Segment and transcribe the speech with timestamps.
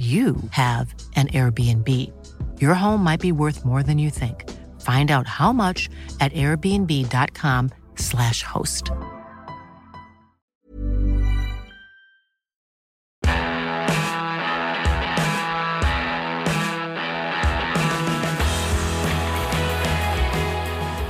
[0.00, 1.86] you have an Airbnb.
[2.58, 4.48] Your home might be worth more than you think.
[4.80, 8.92] Find out how much at airbnb.com/slash host.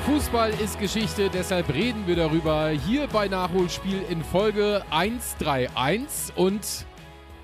[0.05, 6.35] Fußball ist Geschichte, deshalb reden wir darüber hier bei Nachholspiel in Folge 131.
[6.35, 6.87] Und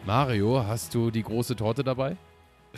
[0.06, 2.16] Mario, hast du die große Torte dabei?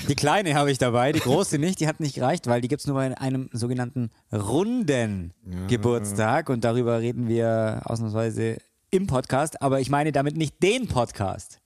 [0.09, 2.81] Die kleine habe ich dabei, die große nicht, die hat nicht gereicht, weil die gibt
[2.81, 5.35] es nur bei einem sogenannten runden
[5.69, 8.57] Geburtstag und darüber reden wir ausnahmsweise
[8.91, 11.61] im Podcast, aber ich meine damit nicht den Podcast.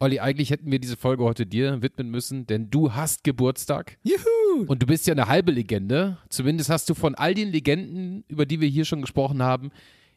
[0.00, 3.98] Olli, eigentlich hätten wir diese Folge heute dir widmen müssen, denn du hast Geburtstag.
[4.02, 4.64] Juhu!
[4.66, 6.18] Und du bist ja eine halbe Legende.
[6.28, 9.70] Zumindest hast du von all den Legenden, über die wir hier schon gesprochen haben,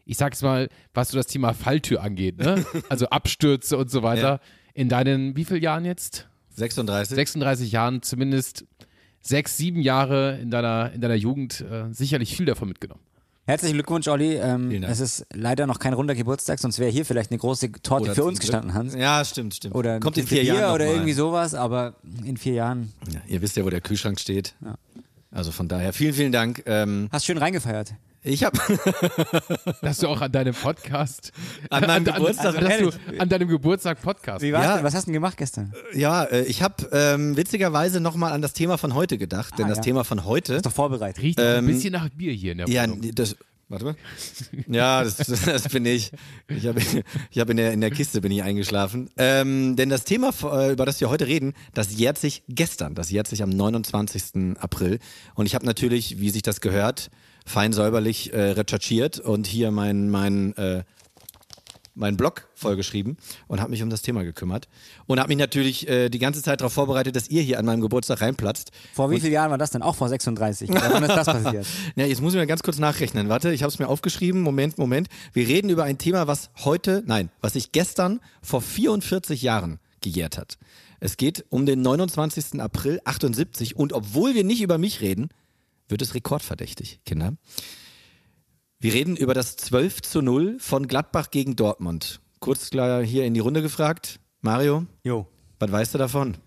[0.06, 2.66] ich sag's mal, was so das Thema Falltür angeht, ne?
[2.89, 4.39] also Abstürze und so weiter, Ja.
[4.78, 6.28] In deinen, wie viele Jahren jetzt?
[6.52, 7.16] 36.
[7.16, 8.66] 36 Jahren, zumindest
[9.20, 13.02] sechs, sieben Jahre in deiner, in deiner Jugend äh, sicherlich viel davon mitgenommen.
[13.45, 14.36] Herzlichen Glückwunsch, Olli.
[14.36, 18.03] Ähm, es ist leider noch kein runder Geburtstag, sonst wäre hier vielleicht eine große Torte
[18.03, 18.52] Oder für uns Glück.
[18.52, 18.94] gestanden, Hans.
[18.94, 19.73] Ja, stimmt, stimmt.
[19.73, 22.94] Oder Kommt in vier Jahren oder irgendwie sowas, aber in vier Jahren.
[23.11, 24.53] Ja, ihr wisst ja, wo der Kühlschrank steht.
[25.38, 26.63] Also von daher, vielen, vielen Dank.
[26.66, 27.93] Ähm, Hast schön reingefeiert.
[28.23, 28.57] ich habe
[29.83, 31.31] Dass du auch an deinem Podcast,
[31.69, 34.41] An meinem Geburtstag- dass du an deinem Geburtstag Podcast.
[34.41, 34.75] Wie war's Ja.
[34.77, 34.83] denn?
[34.83, 35.73] Was hast du denn gemacht gestern?
[35.93, 39.69] ja, äh, ich habe ähm, witzigerweise nochmal an das Thema von heute gedacht, denn Ah,
[39.69, 39.83] das ja.
[39.83, 40.55] Thema von heute.
[40.55, 41.21] Ist doch vorbereitet.
[41.23, 43.02] Riecht auch ein bisschen nach Bier hier in der Ähm, Ja, Wohnung.
[43.13, 43.35] das.
[43.70, 43.96] Warte mal.
[44.67, 46.11] Ja, das, das bin ich.
[46.48, 46.80] Ich habe
[47.32, 49.10] ich hab in, der, in der Kiste bin ich eingeschlafen.
[49.17, 52.95] Ähm, denn das Thema, äh, über das wir heute reden, das jährt sich gestern.
[52.95, 54.58] Das jährt sich am 29.
[54.60, 55.00] April.
[55.36, 57.11] Und ich habe natürlich, wie sich das gehört,
[57.45, 60.83] fein säuberlich äh, recherchiert und hier mein, mein, äh,
[61.97, 64.67] meinen Blog vollgeschrieben und habe mich um das Thema gekümmert.
[65.05, 67.81] Und habe mich natürlich äh, die ganze Zeit darauf vorbereitet, dass ihr hier an meinem
[67.81, 68.71] Geburtstag reinplatzt.
[68.93, 69.81] Vor wie vielen Jahren war das denn?
[69.81, 70.69] Auch vor 36.
[70.69, 71.65] Oder wann ist das passiert?
[71.95, 73.30] Ja, jetzt muss ich mal ganz kurz nachrechnen.
[73.30, 74.41] Warte, ich habe es mir aufgeschrieben.
[74.41, 75.08] Moment, Moment.
[75.33, 80.37] Wir reden über ein Thema, was heute, nein, was sich gestern vor 44 Jahren gejährt
[80.37, 80.58] hat.
[80.99, 82.59] Es geht um den 29.
[82.59, 85.29] April 78 und obwohl wir nicht über mich reden,
[85.87, 87.33] wird es rekordverdächtig, Kinder.
[88.80, 92.20] Wir reden über das 12 zu 0 von Gladbach gegen Dortmund.
[92.39, 94.20] Kurz klar hier in die Runde gefragt.
[94.42, 95.26] Mario, Jo.
[95.60, 96.38] was weißt du davon?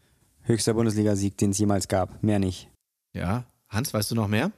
[0.43, 2.23] Höchster Bundesligasieg, den es jemals gab.
[2.23, 2.69] Mehr nicht.
[3.13, 4.53] Ja, Hans, weißt du noch mehr?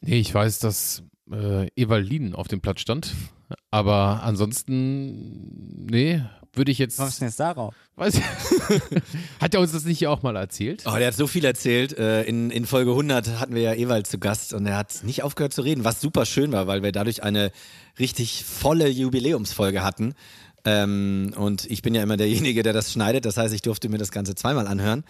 [0.00, 1.02] Nee, ich weiß, dass
[1.32, 3.12] äh, Evalin auf dem Platz stand.
[3.72, 6.22] Aber ansonsten, nee,
[6.58, 6.98] würde ich jetzt.
[6.98, 7.74] Was ist denn jetzt darauf?
[7.96, 8.20] Weiß
[9.40, 10.84] hat er uns das nicht hier auch mal erzählt?
[10.86, 11.96] Oh, der hat so viel erzählt.
[11.98, 15.22] Äh, In, in Folge 100 hatten wir ja Ewald zu Gast und er hat nicht
[15.22, 17.50] aufgehört zu reden, was super schön war, weil wir dadurch eine
[17.98, 20.14] richtig volle Jubiläumsfolge hatten.
[20.64, 23.24] Ähm, und ich bin ja immer derjenige, der das schneidet.
[23.24, 25.04] Das heißt, ich durfte mir das Ganze zweimal anhören.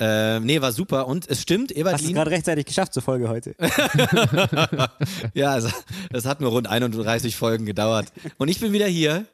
[0.00, 1.06] Äh, nee, war super.
[1.06, 3.54] Und es stimmt, Ewald Hast du gerade rechtzeitig geschafft zur Folge heute?
[5.34, 5.68] Ja, also,
[6.10, 8.12] das hat nur rund 31 Folgen gedauert.
[8.38, 9.26] Und ich bin wieder hier.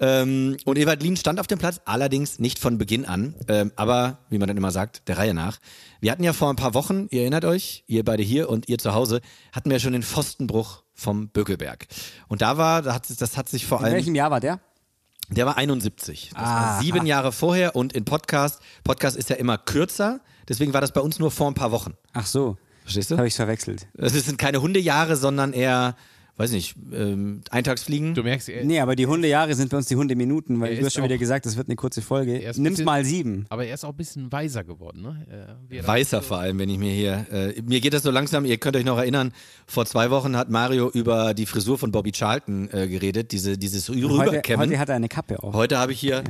[0.00, 4.18] Ähm, und Ewald Lien stand auf dem Platz, allerdings nicht von Beginn an, ähm, aber
[4.30, 5.58] wie man dann immer sagt, der Reihe nach.
[6.00, 8.78] Wir hatten ja vor ein paar Wochen, ihr erinnert euch, ihr beide hier und ihr
[8.78, 9.20] zu Hause,
[9.52, 11.86] hatten wir schon den Pfostenbruch vom Bökelberg.
[12.28, 13.94] Und da war, da hat, das hat sich vor In allem.
[13.94, 14.60] welchem Jahr war der?
[15.30, 16.30] Der war 71.
[16.32, 16.80] Das war Aha.
[16.80, 21.00] sieben Jahre vorher und in Podcast, Podcast ist ja immer kürzer, deswegen war das bei
[21.00, 21.94] uns nur vor ein paar Wochen.
[22.12, 22.56] Ach so.
[22.82, 23.18] Verstehst du?
[23.18, 23.86] Habe ich verwechselt.
[23.98, 25.96] Es sind keine Hundejahre, sondern eher,
[26.38, 28.14] weiß nicht, ähm, Eintagsfliegen.
[28.14, 30.94] Du merkst, er, Nee, aber die Hundejahre sind bei uns die Hundeminuten, weil du hast
[30.94, 32.38] schon wieder gesagt, das wird eine kurze Folge.
[32.38, 33.46] Er Nimm's bisschen- mal sieben.
[33.48, 35.56] aber er ist auch ein bisschen weiser geworden, ne?
[35.70, 37.26] Äh, er Weißer vor allem, wenn ich mir hier.
[37.30, 39.32] Äh, mir geht das so langsam, ihr könnt euch noch erinnern,
[39.66, 43.88] vor zwei Wochen hat Mario über die Frisur von Bobby Charlton äh, geredet, diese, dieses
[43.88, 44.68] Heute, Rüberkämmen.
[44.68, 45.54] heute hat er eine Kappe auf.
[45.54, 46.22] Heute habe ich hier,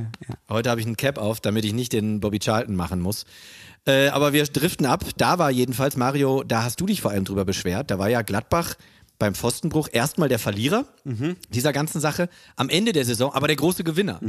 [0.49, 3.25] heute habe ich einen Cap auf, damit ich nicht den Bobby Charlton machen muss.
[3.85, 5.05] Äh, aber wir driften ab.
[5.17, 7.89] Da war jedenfalls, Mario, da hast du dich vor allem drüber beschwert.
[7.91, 8.75] Da war ja Gladbach
[9.19, 10.85] beim Pfostenbruch erstmal der Verlierer
[11.53, 12.29] dieser ganzen Sache.
[12.55, 14.19] Am Ende der Saison aber der große Gewinner.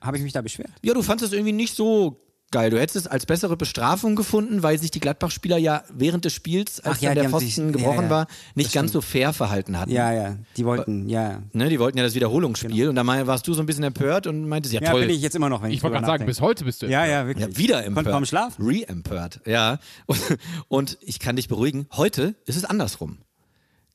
[0.00, 0.70] Habe ich mich da beschwert?
[0.82, 2.20] Ja, du fandest es irgendwie nicht so
[2.50, 2.70] geil.
[2.70, 6.78] Du hättest es als bessere Bestrafung gefunden, weil sich die Gladbach-Spieler ja während des Spiels,
[6.80, 8.10] als Ach ja, der haben sich- Pfosten ja, gebrochen ja.
[8.10, 9.90] war, nicht ganz so fair verhalten hatten.
[9.90, 11.42] Ja, ja, die wollten, ja.
[11.52, 14.48] Ne, die wollten ja das Wiederholungsspiel und da warst du so ein bisschen empört und
[14.48, 15.00] meintest, ja, Ja, toll.
[15.00, 16.86] bin ich jetzt immer noch, wenn ich, Ich wollte gerade sagen, bis heute bist du.
[16.86, 17.44] Ja, ja, wirklich.
[17.48, 18.04] Ja, wieder empört.
[18.06, 18.64] Konnte kaum schlafen.
[18.64, 19.78] Re-empört, ja.
[20.06, 20.20] Und,
[20.68, 23.18] und ich kann dich beruhigen, heute ist es andersrum.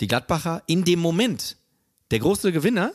[0.02, 1.58] Die Gladbacher in dem Moment
[2.12, 2.92] der große Gewinner,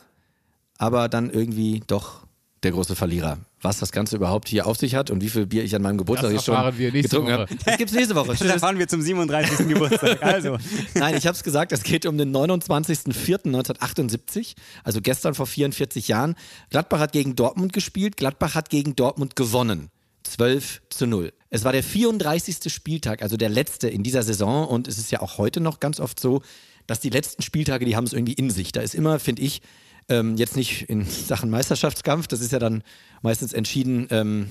[0.77, 2.25] aber dann irgendwie doch
[2.63, 3.37] der große Verlierer.
[3.61, 5.97] Was das Ganze überhaupt hier auf sich hat und wie viel Bier ich an meinem
[5.97, 7.41] Geburtstag Das erfahren schon wir nächste getrunken Woche.
[7.41, 7.55] habe.
[7.63, 8.27] Das gibt's nächste Woche.
[8.31, 9.67] Da Schönes fahren wir zum 37.
[9.67, 10.23] Geburtstag.
[10.23, 10.57] Also,
[10.95, 16.35] Nein, ich habe es gesagt, es geht um den 29.04.1978, also gestern vor 44 Jahren.
[16.69, 19.89] Gladbach hat gegen Dortmund gespielt, Gladbach hat gegen Dortmund gewonnen.
[20.23, 21.31] 12 zu 0.
[21.51, 22.73] Es war der 34.
[22.73, 25.99] Spieltag, also der letzte in dieser Saison und es ist ja auch heute noch ganz
[25.99, 26.41] oft so,
[26.87, 28.71] dass die letzten Spieltage, die haben es irgendwie in sich.
[28.71, 29.61] Da ist immer, finde ich,
[30.09, 32.83] ähm, jetzt nicht in Sachen Meisterschaftskampf, das ist ja dann
[33.21, 34.49] meistens entschieden, ähm,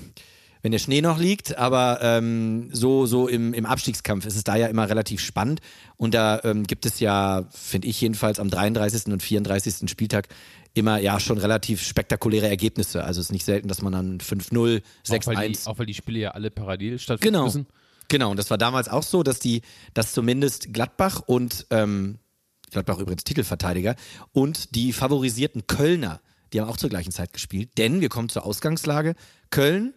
[0.61, 4.55] wenn der Schnee noch liegt, aber ähm, so, so im, im Abstiegskampf ist es da
[4.55, 5.61] ja immer relativ spannend.
[5.95, 9.13] Und da ähm, gibt es ja, finde ich jedenfalls, am 33.
[9.13, 9.87] und 34.
[9.87, 10.27] Spieltag
[10.73, 13.03] immer ja schon relativ spektakuläre Ergebnisse.
[13.03, 15.67] Also es ist nicht selten, dass man dann 5-0, Auch weil, die, 6-1.
[15.67, 17.45] auch weil die Spiele ja alle parallel stattfinden Genau.
[17.45, 17.67] müssen.
[18.07, 19.61] Genau, und das war damals auch so, dass die,
[19.93, 22.17] dass zumindest Gladbach und ähm,
[22.71, 23.95] Gladbach übrigens Titelverteidiger
[24.31, 26.19] und die favorisierten Kölner,
[26.51, 27.69] die haben auch zur gleichen Zeit gespielt.
[27.77, 29.15] Denn wir kommen zur Ausgangslage.
[29.49, 29.93] Köln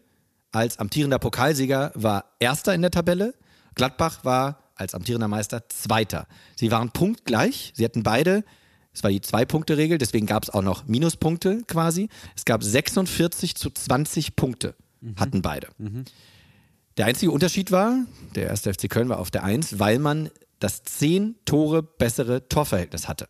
[0.52, 3.34] als amtierender Pokalsieger war Erster in der Tabelle.
[3.74, 6.26] Gladbach war als amtierender Meister Zweiter.
[6.56, 7.72] Sie waren punktgleich.
[7.74, 8.44] Sie hatten beide,
[8.92, 12.08] es war die Zwei-Punkte-Regel, deswegen gab es auch noch Minuspunkte quasi.
[12.36, 14.74] Es gab 46 zu 20 Punkte,
[15.16, 15.68] hatten beide.
[16.96, 18.04] Der einzige Unterschied war,
[18.34, 23.08] der erste FC Köln war auf der 1, weil man das 10 Tore bessere Torverhältnis
[23.08, 23.28] hatte.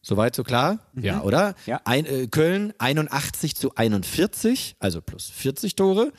[0.00, 0.78] Soweit so klar?
[0.94, 1.54] Ja, oder?
[1.66, 1.80] Ja.
[1.84, 6.12] Ein, äh, Köln 81 zu 41, also plus 40 Tore.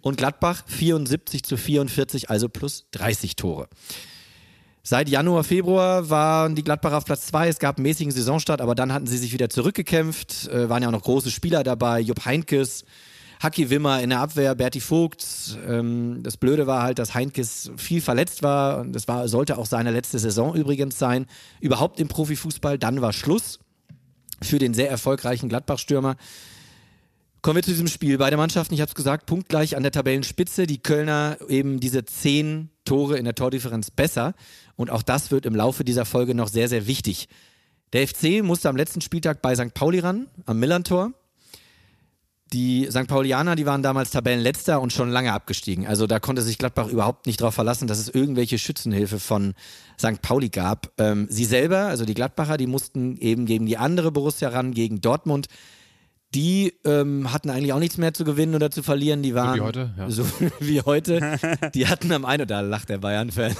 [0.00, 3.68] Und Gladbach 74 zu 44, also plus 30 Tore.
[4.84, 7.48] Seit Januar, Februar waren die Gladbacher auf Platz 2.
[7.48, 10.48] Es gab einen mäßigen Saisonstart, aber dann hatten sie sich wieder zurückgekämpft.
[10.48, 12.00] Äh, waren ja auch noch große Spieler dabei.
[12.00, 12.84] Jupp Heinkes,
[13.42, 15.58] Haki Wimmer in der Abwehr, Berti Vogt.
[15.66, 18.78] Ähm, das Blöde war halt, dass Heinkes viel verletzt war.
[18.78, 21.26] Und das war, sollte auch seine letzte Saison übrigens sein.
[21.60, 22.78] Überhaupt im Profifußball.
[22.78, 23.58] Dann war Schluss
[24.40, 26.16] für den sehr erfolgreichen Gladbach-Stürmer.
[27.40, 28.16] Kommen wir zu diesem Spiel.
[28.18, 30.68] Beide Mannschaften, ich habe es gesagt, punktgleich an der Tabellenspitze.
[30.68, 34.34] Die Kölner eben diese zehn Tore in der Tordifferenz besser.
[34.76, 37.28] Und auch das wird im Laufe dieser Folge noch sehr, sehr wichtig.
[37.92, 39.74] Der FC musste am letzten Spieltag bei St.
[39.74, 41.12] Pauli ran, am Millantor.
[42.52, 43.06] Die St.
[43.06, 45.86] Paulianer, die waren damals Tabellenletzter und schon lange abgestiegen.
[45.86, 49.54] Also da konnte sich Gladbach überhaupt nicht darauf verlassen, dass es irgendwelche Schützenhilfe von
[49.98, 50.20] St.
[50.20, 50.90] Pauli gab.
[50.98, 55.00] Ähm, sie selber, also die Gladbacher, die mussten eben gegen die andere Borussia ran, gegen
[55.00, 55.46] Dortmund.
[56.34, 59.22] Die ähm, hatten eigentlich auch nichts mehr zu gewinnen oder zu verlieren.
[59.22, 60.10] Die waren wie heute, ja.
[60.10, 60.24] so
[60.60, 61.38] wie heute.
[61.74, 63.52] Die hatten am einen, da lacht der Bayern-Fan.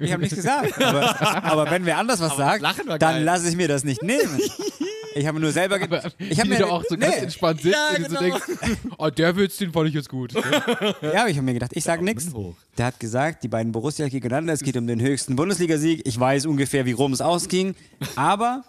[0.00, 0.82] ich habe nichts gesagt.
[0.82, 2.98] Aber, aber wenn wer anders was sagt, war geil.
[2.98, 4.40] dann lasse ich mir das nicht nehmen.
[5.14, 5.78] Ich habe nur selber.
[5.78, 8.16] ge- Ich habe mir du auch so ganz nee, entspannt sitzt Ja, und du so
[8.20, 8.38] genau.
[8.38, 10.32] denkst, oh, der Witz, den fand ich jetzt gut.
[11.02, 12.28] Ja, aber ich habe mir gedacht, ich sage nichts.
[12.76, 16.02] Der hat gesagt, die beiden Borussia gegeneinander, es geht um den höchsten Bundesligasieg.
[16.06, 17.74] Ich weiß ungefähr, wie rum es ausging,
[18.16, 18.64] aber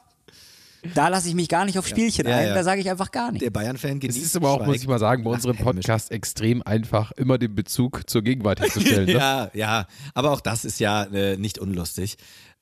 [0.96, 2.54] da lasse ich mich gar nicht auf Spielchen Ja, ein, ja.
[2.54, 3.52] da sage ich einfach gar Der nichts.
[3.52, 5.58] Bayern-Fan Es genießt ist aber auch, muss ich mal sagen, bei unserem.
[5.58, 9.06] Podcast extrem einfach, immer den Bezug zur Gegenwart herzustellen.
[9.08, 9.14] Ne?
[9.14, 12.16] Ja, ja, aber auch das ist ja äh, nicht unlustig.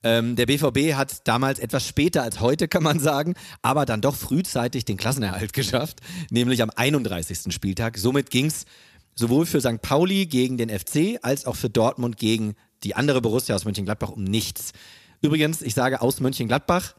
[0.04, 4.16] Ähm, der BVB hat damals etwas später als heute, kann man sagen, aber dann doch
[4.16, 7.54] frühzeitig den Klassenerhalt geschafft, nämlich am 31.
[7.54, 7.98] Spieltag.
[7.98, 8.66] Somit ging es
[9.16, 9.82] sowohl für St.
[9.82, 14.24] Pauli gegen den FC als auch für Dortmund gegen die andere Borussia aus Mönchengladbach um
[14.24, 14.72] nichts.
[15.22, 16.94] Übrigens, ich sage aus Mönchengladbach,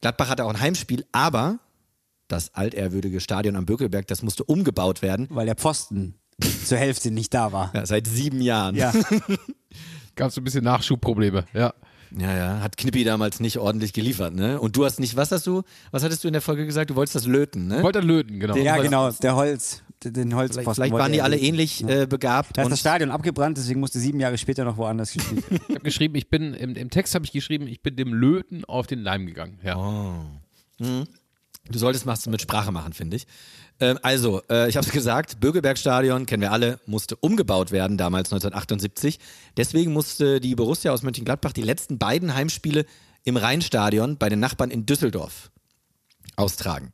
[0.00, 1.58] Gladbach hatte auch ein Heimspiel, aber
[2.28, 5.26] das altehrwürdige Stadion am Bökelberg, das musste umgebaut werden.
[5.30, 6.14] Weil der Pfosten
[6.64, 7.70] zur Hälfte nicht da war.
[7.74, 8.76] Ja, seit sieben Jahren.
[8.76, 8.92] Ja.
[10.16, 11.44] Gab es ein bisschen Nachschubprobleme.
[11.52, 11.74] Ja.
[12.18, 14.60] Ja, ja, hat Knippi damals nicht ordentlich geliefert, ne?
[14.60, 15.62] Und du hast nicht, was hast du,
[15.92, 16.90] was hattest du in der Folge gesagt?
[16.90, 17.82] Du wolltest das löten, ne?
[17.82, 18.56] Wollte er löten, genau.
[18.56, 20.64] Ja, Holz- genau, der Holz, den Holzpfosten.
[20.64, 22.56] Vielleicht, vielleicht wollte waren die alle ähnlich äh, begabt.
[22.56, 25.60] Da ist und- das Stadion abgebrannt, deswegen musste sieben Jahre später noch woanders gespielt werden.
[25.68, 28.64] Ich habe geschrieben, ich bin, im, im Text habe ich geschrieben, ich bin dem Löten
[28.64, 29.58] auf den Leim gegangen.
[29.62, 30.24] Ja.
[30.78, 33.26] Du solltest was mit Sprache machen, finde ich.
[33.80, 38.32] Ähm, also, äh, ich habe es gesagt, Bögelbergstadion, kennen wir alle, musste umgebaut werden damals
[38.32, 39.18] 1978.
[39.56, 42.84] Deswegen musste die Borussia aus Mönchengladbach die letzten beiden Heimspiele
[43.24, 45.50] im Rheinstadion bei den Nachbarn in Düsseldorf
[46.36, 46.92] austragen.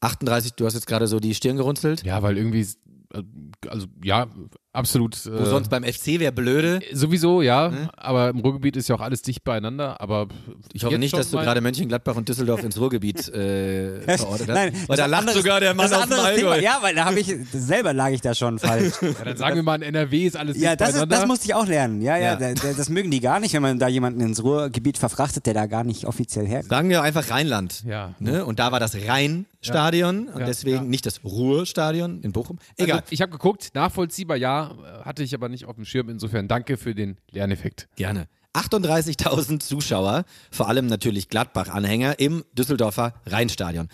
[0.00, 2.04] 38, du hast jetzt gerade so die Stirn gerunzelt.
[2.04, 2.66] Ja, weil irgendwie,
[3.14, 3.22] äh,
[3.68, 4.28] also ja,
[4.72, 5.18] Absolut.
[5.26, 6.80] Wo äh, sonst beim FC wäre blöde.
[6.92, 7.72] Sowieso, ja.
[7.96, 10.00] Aber im Ruhrgebiet ist ja auch alles dicht beieinander.
[10.00, 10.28] Aber
[10.72, 14.54] Ich hoffe nicht, dass du gerade Mönchengladbach und Düsseldorf ins Ruhrgebiet äh, verortet hast.
[14.54, 16.56] Nein, weil das da ist lacht anderes- sogar der Mann das aus dem Thema.
[16.58, 18.94] Ja, weil da habe ich, selber lag ich da schon falsch.
[19.02, 21.16] Ja, dann sagen wir mal, in NRW ist alles Ja, dicht das, ist, beieinander.
[21.16, 22.02] das musste ich auch lernen.
[22.02, 22.36] Ja, ja, Ja.
[22.36, 25.54] da- da- das mögen die gar nicht, wenn man da jemanden ins Ruhrgebiet verfrachtet, der
[25.54, 26.70] da gar nicht offiziell herkommt.
[26.70, 27.82] Sagen wir einfach Rheinland.
[27.84, 28.14] Ja.
[28.18, 28.44] Ne?
[28.44, 30.46] Und da war das Rheinstadion und Ja.
[30.46, 30.82] deswegen Ja.
[30.82, 32.58] nicht das Ruhrstadion in Bochum.
[32.76, 32.98] Egal.
[32.98, 36.08] Also, ich habe geguckt, nachvollziehbar ja, äh, hatte ich aber nicht auf dem Schirm.
[36.08, 37.88] Insofern danke für den Lerneffekt.
[37.96, 38.28] Gerne.
[38.54, 43.88] 38.000 Zuschauer, vor allem natürlich Gladbach-Anhänger im Düsseldorfer Rheinstadion.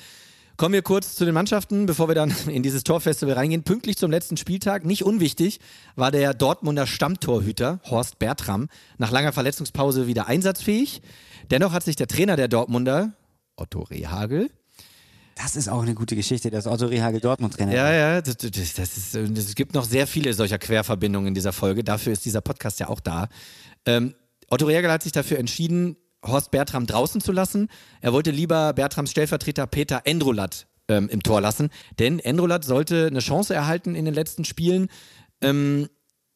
[0.56, 3.64] Kommen wir kurz zu den Mannschaften, bevor wir dann in dieses Torfestival reingehen.
[3.64, 5.58] Pünktlich zum letzten Spieltag, nicht unwichtig,
[5.96, 11.02] war der Dortmunder Stammtorhüter Horst Bertram nach langer Verletzungspause wieder einsatzfähig.
[11.50, 13.14] Dennoch hat sich der Trainer der Dortmunder,
[13.56, 14.50] Otto Rehagel,
[15.36, 18.96] Das ist auch eine gute Geschichte, dass Otto Rehagel Dortmund-Trainer Ja, ja, das, das, das
[18.96, 21.82] ist, es gibt noch sehr viele solcher Querverbindungen in dieser Folge.
[21.82, 23.28] Dafür ist dieser Podcast ja auch da.
[23.86, 24.14] Ähm,
[24.48, 27.68] Otto Rehagel hat sich dafür entschieden, Horst Bertram draußen zu lassen.
[28.00, 33.20] Er wollte lieber Bertrams Stellvertreter Peter Endrolat ähm, im Tor lassen, denn Endrolat sollte eine
[33.20, 34.88] Chance erhalten in den letzten Spielen.
[35.40, 35.88] Ähm,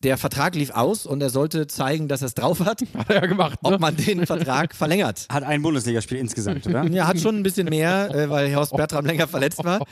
[0.04, 3.16] der Vertrag lief aus und er sollte zeigen, dass er es drauf hat, Hat er
[3.16, 3.60] ja gemacht.
[3.62, 3.70] Ne?
[3.72, 5.26] ob man den Vertrag verlängert.
[5.28, 6.84] Hat ein Bundesligaspiel insgesamt, oder?
[6.88, 9.84] Ja, hat schon ein bisschen mehr, äh, weil Horst Bertram länger verletzt war.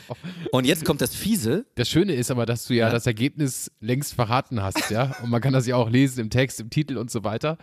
[0.52, 1.66] Und jetzt kommt das Fiese.
[1.74, 2.92] Das Schöne ist aber, dass du ja, Ja.
[2.92, 5.14] das Ergebnis längst verraten hast, ja.
[5.22, 7.58] Und man kann das ja auch lesen im Text, im Titel und so weiter.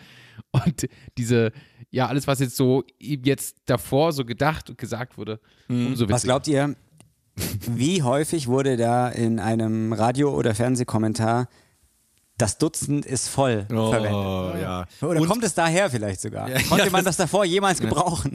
[0.51, 1.51] Und diese,
[1.91, 6.23] ja, alles, was jetzt so ihm jetzt davor so gedacht und gesagt wurde, umso Was
[6.23, 6.27] witziger.
[6.33, 6.75] glaubt ihr,
[7.71, 11.47] wie häufig wurde da in einem Radio- oder Fernsehkommentar
[12.37, 14.11] das Dutzend ist voll verwendet?
[14.11, 14.85] Oh, ja.
[15.01, 16.49] Oder Und- kommt es daher vielleicht sogar?
[16.67, 18.33] Konnte ja, man das- davor jemals gebrauchen?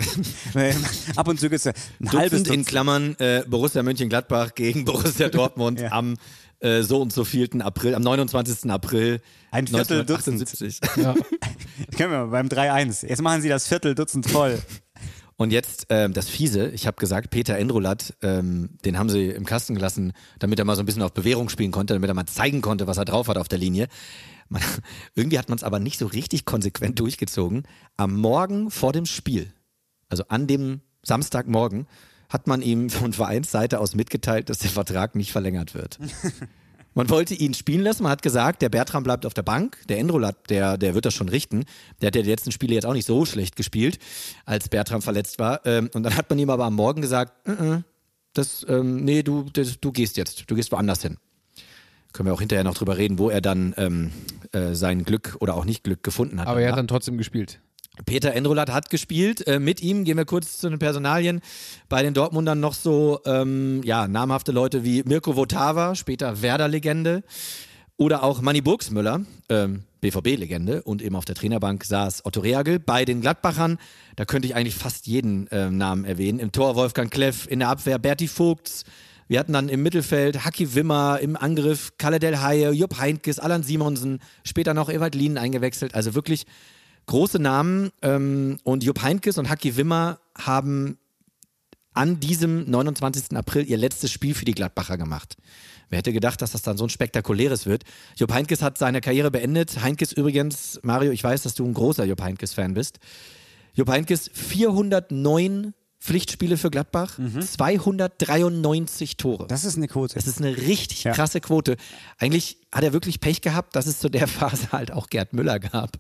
[1.17, 1.75] Ab und zu gibt es ein
[2.13, 2.67] halbes Dutzend in Dutzend.
[2.69, 5.93] Klammern äh, Borussia Mönchengladbach gegen Borussia Dortmund Ja.
[5.93, 6.17] am
[6.61, 8.69] äh, so und so vielten April, am 29.
[8.71, 9.21] April
[9.53, 10.41] Ein Viertel Dutzend.
[10.43, 10.81] 1978.
[11.97, 13.07] Können wir mal beim 3-1.
[13.07, 14.59] Jetzt machen Sie das Viertel Dutzend voll.
[15.39, 19.45] Und jetzt ähm, das Fiese, ich habe gesagt, Peter Endrolat, ähm, den haben sie im
[19.45, 22.27] Kasten gelassen, damit er mal so ein bisschen auf Bewährung spielen konnte, damit er mal
[22.27, 23.87] zeigen konnte, was er drauf hat auf der Linie.
[24.49, 24.61] Man,
[25.15, 27.63] irgendwie hat man es aber nicht so richtig konsequent durchgezogen.
[27.97, 29.53] Am Morgen vor dem Spiel,
[30.09, 31.87] also an dem Samstagmorgen,
[32.29, 36.01] hat man ihm von Vereinsseite aus mitgeteilt, dass der Vertrag nicht verlängert wird.
[36.99, 40.01] Man wollte ihn spielen lassen, man hat gesagt, der Bertram bleibt auf der Bank, der
[40.01, 41.65] Endrolat, der, der wird das schon richten.
[42.01, 44.01] Der hat ja die letzten Spiele jetzt auch nicht so schlecht gespielt,
[44.45, 45.65] als Bertram verletzt war.
[45.65, 47.85] Ähm, und dann hat man ihm aber am Morgen gesagt, "Mm, mm,
[48.33, 51.19] das, ähm, nee, du, das, du gehst jetzt, du gehst woanders hin.
[52.13, 54.11] Können wir auch hinterher noch drüber reden, wo er dann ähm,
[54.51, 56.49] äh, sein Glück oder auch nicht Glück gefunden hat.
[56.49, 57.61] Aber er hat dann trotzdem gespielt.
[58.07, 59.47] Peter Endrolat hat gespielt.
[59.47, 61.41] Äh, mit ihm gehen wir kurz zu den Personalien.
[61.89, 67.23] Bei den Dortmundern noch so ähm, ja, namhafte Leute wie Mirko Votava, später Werder-Legende.
[67.97, 70.83] Oder auch Manny Burgsmüller, ähm, BVB-Legende.
[70.83, 72.79] Und eben auf der Trainerbank saß Otto Rehagel.
[72.79, 73.79] Bei den Gladbachern,
[74.15, 76.39] da könnte ich eigentlich fast jeden ähm, Namen erwähnen.
[76.39, 78.85] Im Tor Wolfgang Kleff, in der Abwehr Berti Vogts.
[79.27, 83.63] Wir hatten dann im Mittelfeld Haki Wimmer, im Angriff Kalle Del Haie, Jupp Heynckes, Alan
[83.63, 85.95] Simonsen, später noch Ewald Lien eingewechselt.
[85.95, 86.47] Also wirklich
[87.09, 90.99] große Namen ähm, und Jupp Heynckes und Haki Wimmer haben
[91.93, 93.37] an diesem 29.
[93.37, 95.37] April ihr letztes Spiel für die Gladbacher gemacht.
[95.91, 97.83] Wer hätte gedacht, dass das dann so ein spektakuläres wird?
[98.17, 99.83] Jupp Heynckes hat seine Karriere beendet.
[99.83, 103.01] Heynckes übrigens, Mario, ich weiß, dass du ein großer Jupp Heynckes-Fan bist.
[103.75, 109.47] Jupp Heynckes 409 Pflichtspiele für Gladbach, 293 Tore.
[109.49, 110.15] Das ist eine Quote.
[110.15, 111.13] Das ist eine richtig Ja.
[111.13, 111.77] krasse Quote.
[112.19, 115.59] Eigentlich hat er wirklich Pech gehabt, dass es zu der Phase halt auch Gerd Müller
[115.59, 115.97] gab.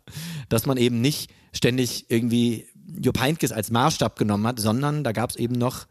[0.49, 2.67] Dass man eben nicht ständig irgendwie
[3.03, 5.87] Jupp Heynckes als Maßstab genommen hat, sondern da gab es eben noch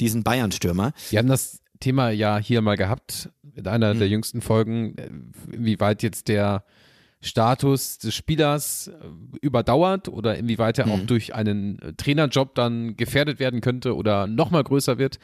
[0.00, 0.92] diesen Bayern-Stürmer.
[1.10, 3.98] Wir haben das Thema ja hier mal gehabt, in einer Mhm.
[4.00, 5.10] der jüngsten Folgen, äh,
[5.54, 6.64] inwieweit jetzt der
[7.22, 8.92] Status des Spielers äh,
[9.40, 10.92] überdauert oder inwieweit er Mhm.
[10.92, 15.18] auch durch einen äh, Trainerjob dann gefährdet werden könnte oder nochmal größer wird.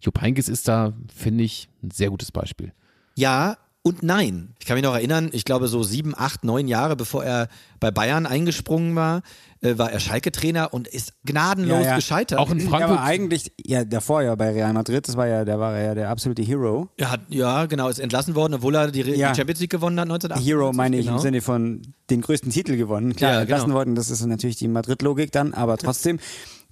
[0.00, 2.72] Jupp Heynckes ist da, finde ich, ein sehr gutes Beispiel.
[3.16, 4.54] Ja und nein.
[4.58, 7.48] Ich kann mich noch erinnern, ich glaube so sieben, acht, neun Jahre bevor er
[7.80, 9.20] bei Bayern eingesprungen war,
[9.60, 11.96] äh, war er Schalke-Trainer und ist gnadenlos Ja, ja.
[11.96, 12.38] gescheitert.
[12.38, 12.98] Auch in Ja, Frankfurt.
[12.98, 16.08] aber eigentlich, ja, davor ja bei Real Madrid, das war ja, der war ja der
[16.08, 16.88] absolute Hero.
[16.96, 19.32] er hat, ja, genau, ist entlassen worden, obwohl er die, Ja.
[19.32, 20.46] die Champions League gewonnen hat 1998.
[20.50, 21.16] Hero meine ich genau.
[21.18, 23.14] im Sinne von den größten Titel gewonnen.
[23.14, 23.76] Klar, Ja, entlassen genau.
[23.76, 26.18] worden, das ist natürlich die Madrid-Logik dann, aber trotzdem,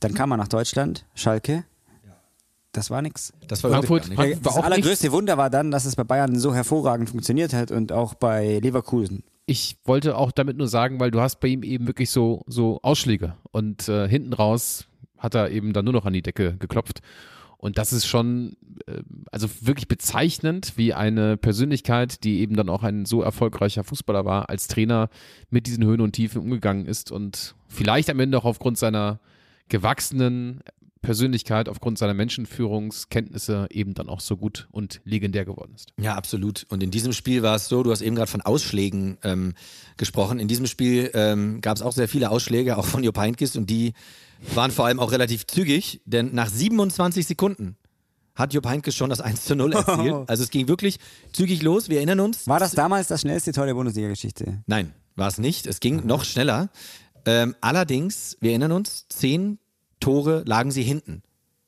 [0.00, 1.64] dann kam er nach Deutschland, Schalke.
[2.72, 3.32] Das war nix.
[3.48, 6.54] Das war Frankfurt, war Das auch allergrößte Wunder war dann, dass es bei Bayern so
[6.54, 9.24] hervorragend funktioniert hat und auch bei Leverkusen.
[9.46, 12.80] ich wollte auch damit nur sagen, weil du hast bei ihm eben wirklich so, so
[12.82, 14.86] Ausschläge und äh, hinten raus
[15.18, 17.00] hat er eben dann nur noch an die Decke geklopft.
[17.58, 22.82] Und das ist schon, äh, also wirklich bezeichnend, wie eine Persönlichkeit, die eben dann auch
[22.82, 25.10] ein so erfolgreicher Fußballer war, als Trainer
[25.50, 29.20] mit diesen Höhen und Tiefen umgegangen ist und vielleicht am Ende auch aufgrund seiner
[29.68, 30.60] gewachsenen
[31.02, 35.92] Persönlichkeit, aufgrund seiner Menschenführungskenntnisse eben dann auch so gut und legendär geworden ist.
[36.00, 36.64] Ja, absolut.
[36.68, 39.54] Und in diesem Spiel war es so, du hast eben gerade von Ausschlägen ähm,
[39.96, 40.38] gesprochen.
[40.38, 43.68] In diesem Spiel ähm, gab es auch sehr viele Ausschläge, auch von Jupp Heynckes und
[43.68, 43.92] die
[44.54, 47.76] waren vor allem auch relativ zügig, denn nach 27 Sekunden
[48.34, 50.14] hat Jupp Heynckes schon das 1 zu 0 erzielt.
[50.28, 50.98] Also es ging wirklich
[51.32, 52.46] zügig los, wir erinnern uns.
[52.46, 54.62] War das damals das schnellste Tor der Bundesliga-Geschichte?
[54.66, 55.66] Nein, war es nicht.
[55.66, 56.70] Es ging noch schneller.
[57.24, 59.58] Ähm, allerdings, wir erinnern uns, zehn
[60.02, 61.22] Tore lagen sie hinten.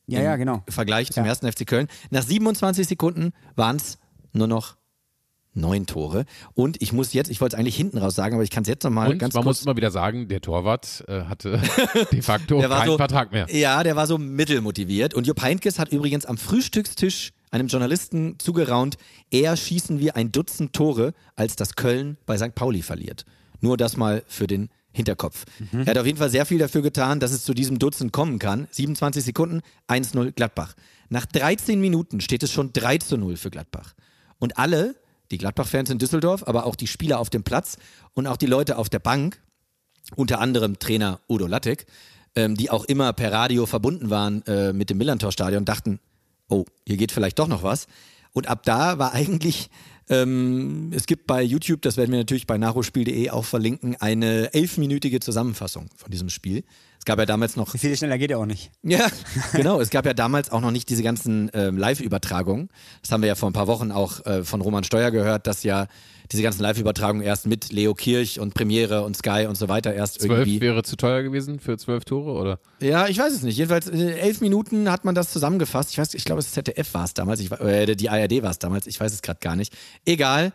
[0.06, 0.62] Ja, ja, genau.
[0.66, 1.30] Im Vergleich zum Ja.
[1.30, 1.88] ersten FC Köln.
[2.10, 3.96] Nach 27 Sekunden waren es
[4.34, 4.76] nur noch
[5.54, 6.24] neun Tore.
[6.54, 8.68] Und ich muss jetzt, ich wollte es eigentlich hinten raus sagen, aber ich kann es
[8.68, 9.58] jetzt nochmal ganz man kurz.
[9.60, 11.60] muss immer wieder sagen, der Torwart äh, hatte
[12.12, 13.46] de facto keinen so- Vertrag mehr.
[13.50, 15.14] Ja, der war so mittelmotiviert.
[15.14, 18.96] Und Jupp Heynckes hat übrigens am Frühstückstisch einem Journalisten zugeraunt,
[19.30, 22.54] eher schießen wir ein Dutzend Tore, als das Köln bei St.
[22.56, 23.24] Pauli verliert.
[23.60, 25.44] Nur das mal für den Hinterkopf.
[25.72, 28.38] Er hat auf jeden Fall sehr viel dafür getan, dass es zu diesem Dutzend kommen
[28.38, 28.68] kann.
[28.70, 30.74] 27 Sekunden, 1-0 Gladbach.
[31.08, 33.94] Nach 13 Minuten steht es schon 3 zu 0 für Gladbach.
[34.38, 34.94] Und alle,
[35.30, 37.76] die Gladbach-Fans in Düsseldorf, aber auch die Spieler auf dem Platz
[38.14, 39.40] und auch die Leute auf der Bank,
[40.16, 41.86] unter anderem Trainer Udo Lattek,
[42.36, 45.98] ähm, die auch immer per Radio verbunden waren äh, mit dem Millantor-Stadion, dachten,
[46.48, 47.86] oh, hier geht vielleicht doch noch was.
[48.32, 49.70] Und ab da war eigentlich,
[50.08, 55.20] ähm, es gibt bei YouTube, das werden wir natürlich bei nachholspiel.de auch verlinken, eine elfminütige
[55.20, 56.64] Zusammenfassung von diesem Spiel.
[57.04, 58.70] Es gab ja damals noch Viel schneller geht er auch nicht.
[58.82, 59.06] ja,
[59.52, 59.78] genau.
[59.78, 62.70] Es gab ja damals auch noch nicht diese ganzen ähm, Live-Übertragungen.
[63.02, 65.64] Das haben wir ja vor ein paar Wochen auch äh, von Roman Steuer gehört, dass
[65.64, 65.86] ja
[66.32, 70.22] diese ganzen Live-Übertragungen erst mit Leo Kirch und Premiere und Sky und so weiter erst
[70.22, 70.62] Zwölf irgendwie.
[70.62, 72.58] wäre zu teuer gewesen für zwölf Tore, oder?
[72.80, 73.58] Ja, ich weiß es nicht.
[73.58, 75.90] Jedenfalls äh, elf Minuten hat man das zusammengefasst.
[75.90, 77.40] Ich weiß, ich glaube, das ZDF war es damals.
[77.40, 78.86] Ich, äh, die ARD war es damals.
[78.86, 79.74] Ich weiß es gerade gar nicht.
[80.06, 80.54] Egal.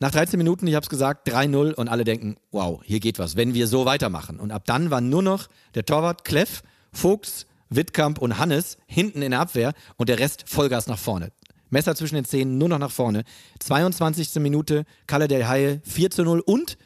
[0.00, 3.36] Nach 13 Minuten, ich habe es gesagt, 3-0 und alle denken, wow, hier geht was,
[3.36, 4.40] wenn wir so weitermachen.
[4.40, 9.30] Und ab dann war nur noch der Torwart Kleff, Fuchs, Wittkamp und Hannes hinten in
[9.30, 11.30] der Abwehr und der Rest Vollgas nach vorne.
[11.70, 13.24] Messer zwischen den Zähnen, nur noch nach vorne.
[13.60, 14.34] 22.
[14.36, 16.76] Minute, Kalle der Haie, 4 zu 0 und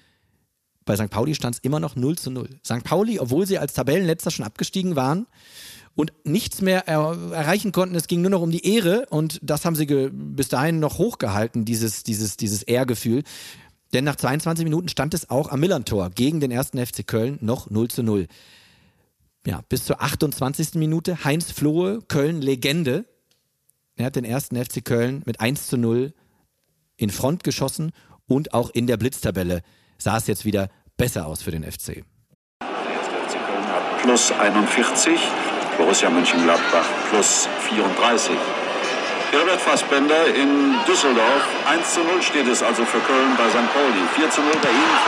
[0.84, 1.10] bei St.
[1.10, 2.48] Pauli stand es immer noch 0 zu 0.
[2.64, 2.84] St.
[2.84, 5.26] Pauli, obwohl sie als Tabellenletzter schon abgestiegen waren
[5.98, 9.64] und nichts mehr er erreichen konnten, es ging nur noch um die Ehre und das
[9.64, 13.24] haben sie bis dahin noch hochgehalten, dieses, dieses, dieses Ehrgefühl.
[13.92, 17.68] Denn nach 22 Minuten stand es auch am Millantor gegen den ersten FC Köln noch
[17.68, 18.28] 0 zu 0.
[19.44, 20.74] Ja, bis zur 28.
[20.74, 23.04] Minute Heinz Flohe, Köln Legende.
[23.96, 26.14] Er hat den ersten FC Köln mit 1 zu 0
[26.96, 27.90] in Front geschossen
[28.28, 29.62] und auch in der Blitztabelle
[29.98, 32.04] sah es jetzt wieder besser aus für den FC.
[32.62, 35.18] FC Köln hat plus 41,
[35.78, 38.36] Borussia Mönchengladbach plus 34.
[39.30, 43.72] Herbert Fassbender in Düsseldorf, 1 zu 0 steht es also für Köln bei St.
[43.72, 44.98] Pauli, 4 zu 0 bei Ihnen.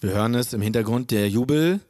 [0.00, 1.80] Wir hören es im Hintergrund der Jubel,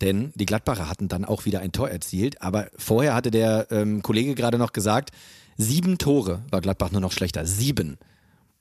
[0.00, 2.40] denn die Gladbacher hatten dann auch wieder ein Tor erzielt.
[2.40, 5.10] Aber vorher hatte der ähm, Kollege gerade noch gesagt,
[5.58, 7.44] sieben Tore war Gladbach nur noch schlechter.
[7.44, 7.98] Sieben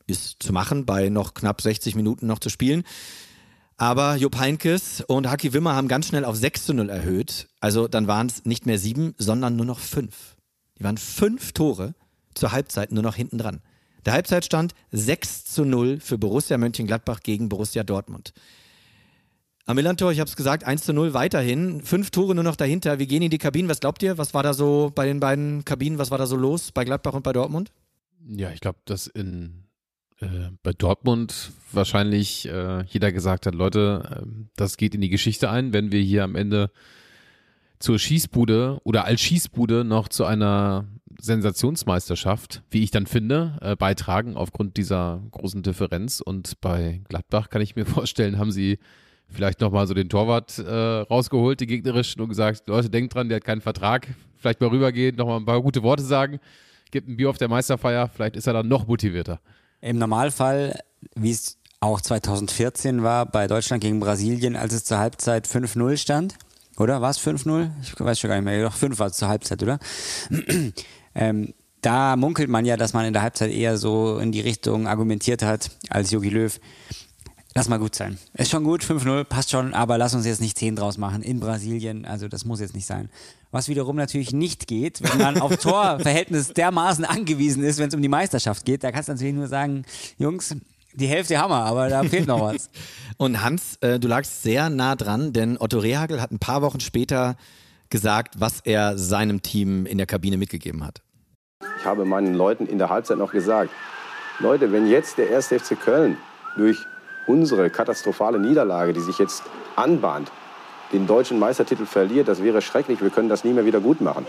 [0.07, 2.83] ist zu machen bei noch knapp 60 Minuten noch zu spielen.
[3.77, 7.47] Aber Jupp Heynckes und Haki Wimmer haben ganz schnell auf 6 zu 0 erhöht.
[7.59, 10.35] Also dann waren es nicht mehr sieben, sondern nur noch fünf.
[10.77, 11.95] Die waren fünf Tore
[12.33, 13.61] zur Halbzeit nur noch hinten dran.
[14.05, 18.33] Der Halbzeitstand 6 zu 0 für Borussia Mönchengladbach gegen Borussia Dortmund.
[19.65, 21.81] Am Millantor, ich habe es gesagt, 1 zu 0 weiterhin.
[21.83, 22.99] Fünf Tore nur noch dahinter.
[22.99, 23.69] Wir gehen in die Kabinen.
[23.69, 24.17] Was glaubt ihr?
[24.17, 25.97] Was war da so bei den beiden Kabinen?
[25.97, 27.71] Was war da so los bei Gladbach und bei Dortmund?
[28.27, 29.62] Ja, ich glaube, dass in
[30.63, 35.73] bei Dortmund wahrscheinlich äh, jeder gesagt hat, Leute, ähm, das geht in die Geschichte ein,
[35.73, 36.71] wenn wir hier am Ende
[37.79, 40.85] zur Schießbude oder als Schießbude noch zu einer
[41.19, 46.21] Sensationsmeisterschaft, wie ich dann finde, äh, beitragen aufgrund dieser großen Differenz.
[46.21, 48.79] Und bei Gladbach kann ich mir vorstellen, haben sie
[49.29, 53.37] vielleicht nochmal so den Torwart äh, rausgeholt, die gegnerischen, und gesagt, Leute, denkt dran, der
[53.37, 54.07] hat keinen Vertrag,
[54.37, 56.39] vielleicht mal rübergehen, nochmal ein paar gute Worte sagen,
[56.91, 59.39] gibt ein Bier auf der Meisterfeier, vielleicht ist er dann noch motivierter.
[59.83, 60.79] Im Normalfall,
[61.13, 66.35] wie es auch 2014 war bei Deutschland gegen Brasilien, als es zur Halbzeit 5-0 stand.
[66.77, 67.69] Oder war es 5-0?
[67.81, 68.63] Ich weiß schon gar nicht mehr.
[68.63, 69.79] Doch 5 war es zur Halbzeit, oder?
[71.15, 74.87] ähm, da munkelt man ja, dass man in der Halbzeit eher so in die Richtung
[74.87, 76.57] argumentiert hat als Jogi Löw.
[77.53, 78.17] Lass mal gut sein.
[78.35, 81.41] Ist schon gut, 5-0, passt schon, aber lass uns jetzt nicht 10 draus machen in
[81.41, 82.05] Brasilien.
[82.05, 83.09] Also das muss jetzt nicht sein.
[83.53, 88.01] Was wiederum natürlich nicht geht, wenn man auf Torverhältnis dermaßen angewiesen ist, wenn es um
[88.01, 88.83] die Meisterschaft geht.
[88.83, 89.85] Da kannst du natürlich nur sagen,
[90.17, 90.55] Jungs,
[90.95, 92.71] die Hälfte Hammer, aber da fehlt noch was.
[93.17, 96.79] Und Hans, äh, du lagst sehr nah dran, denn Otto Rehagel hat ein paar Wochen
[96.79, 97.35] später
[97.91, 101.03] gesagt, was er seinem Team in der Kabine mitgegeben hat.
[101.77, 103.69] Ich habe meinen Leuten in der Halbzeit noch gesagt,
[104.39, 105.49] Leute, wenn jetzt der 1.
[105.49, 106.17] FC Köln
[106.57, 106.77] durch
[107.27, 109.43] unsere katastrophale Niederlage, die sich jetzt
[109.75, 110.31] anbahnt,
[110.93, 114.25] den deutschen Meistertitel verliert, das wäre schrecklich, wir können das nie mehr wieder gut machen.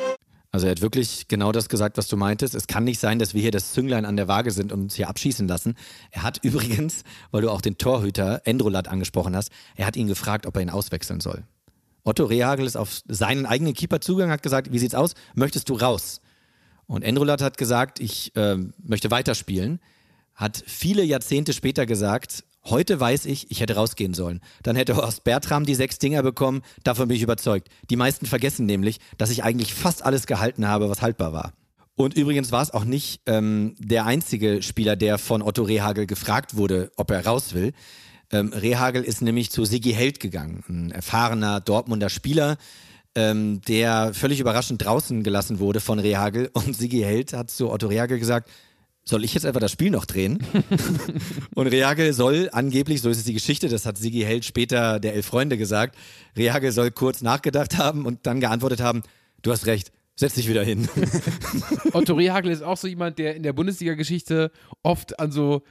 [0.50, 2.54] Also er hat wirklich genau das gesagt, was du meintest.
[2.54, 4.94] Es kann nicht sein, dass wir hier das Zünglein an der Waage sind und uns
[4.94, 5.74] hier abschießen lassen.
[6.12, 10.46] Er hat übrigens, weil du auch den Torhüter Endrolat angesprochen hast, er hat ihn gefragt,
[10.46, 11.42] ob er ihn auswechseln soll.
[12.04, 15.14] Otto Rehagel ist auf seinen eigenen Keeper zugegangen, hat gesagt, wie sieht's aus?
[15.34, 16.20] Möchtest du raus?
[16.86, 19.80] Und Endrolat hat gesagt, ich äh, möchte weiterspielen.
[20.34, 24.40] Hat viele Jahrzehnte später gesagt, Heute weiß ich, ich hätte rausgehen sollen.
[24.62, 27.68] Dann hätte Horst Bertram die sechs Dinger bekommen, davon bin ich überzeugt.
[27.90, 31.52] Die meisten vergessen nämlich, dass ich eigentlich fast alles gehalten habe, was haltbar war.
[31.96, 36.56] Und übrigens war es auch nicht ähm, der einzige Spieler, der von Otto Rehagel gefragt
[36.56, 37.72] wurde, ob er raus will.
[38.32, 42.56] Ähm, Rehagel ist nämlich zu Sigi Held gegangen, ein erfahrener Dortmunder Spieler,
[43.14, 46.50] ähm, der völlig überraschend draußen gelassen wurde von Rehagel.
[46.52, 48.50] Und Sigi Held hat zu Otto Rehagel gesagt,
[49.04, 50.38] soll ich jetzt einfach das Spiel noch drehen?
[51.54, 55.14] und Reagel soll angeblich, so ist es die Geschichte, das hat Sigi Held später der
[55.14, 55.96] Elf Freunde gesagt,
[56.36, 59.02] Reagel soll kurz nachgedacht haben und dann geantwortet haben,
[59.42, 60.88] du hast recht, setz dich wieder hin.
[61.92, 64.50] Otto Rehagel ist auch so jemand, der in der Bundesliga-Geschichte
[64.82, 65.62] oft an so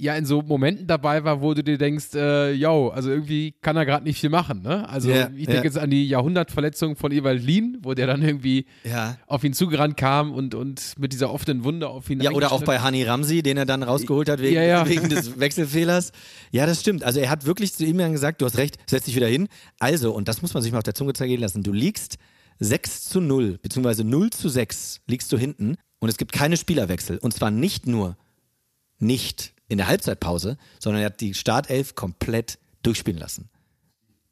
[0.00, 3.76] ja in so Momenten dabei war, wo du dir denkst, äh, yo, also irgendwie kann
[3.76, 4.88] er gerade nicht viel machen, ne?
[4.88, 5.62] Also Ja, ich denke ja.
[5.64, 9.16] jetzt an die Jahrhundertverletzung von Ewald Lien, wo der dann irgendwie Ja.
[9.26, 12.62] auf ihn zugerannt kam und, und mit dieser offenen Wunde auf ihn Ja, oder auch
[12.64, 14.88] bei Hani Ramsi, den er dann rausgeholt hat wegen, Ja, ja.
[14.88, 16.12] wegen des Wechselfehlers.
[16.50, 17.04] Ja, das stimmt.
[17.04, 19.48] Also er hat wirklich zu ihm dann gesagt, du hast recht, setz dich wieder hin.
[19.78, 22.16] Also, und das muss man sich mal auf der Zunge zergehen lassen, du liegst
[22.58, 27.18] 6 zu 0, beziehungsweise 0 zu 6 liegst du hinten und es gibt keine Spielerwechsel.
[27.18, 28.16] Und zwar nicht nur
[28.98, 33.48] nicht in der Halbzeitpause, sondern er hat die Startelf komplett durchspielen lassen.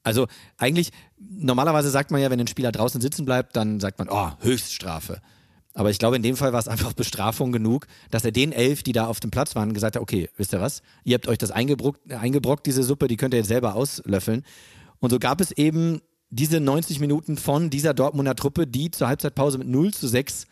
[0.03, 4.09] Also eigentlich, normalerweise sagt man ja, wenn ein Spieler draußen sitzen bleibt, dann sagt man,
[4.11, 5.21] oh, Höchststrafe.
[5.75, 8.83] Aber ich glaube, in dem Fall war es einfach Bestrafung genug, dass er den elf,
[8.83, 11.39] die da auf dem Platz waren, gesagt hat, okay, wisst ihr was, ihr habt euch
[11.39, 14.45] das eingebrockt, eingebrockt diese Suppe, die könnt ihr jetzt selber auslöffeln.
[14.99, 19.59] Und so gab es eben diese 90 Minuten von dieser Dortmunder Truppe, die zur Halbzeitpause
[19.59, 20.47] mit 0 zu 6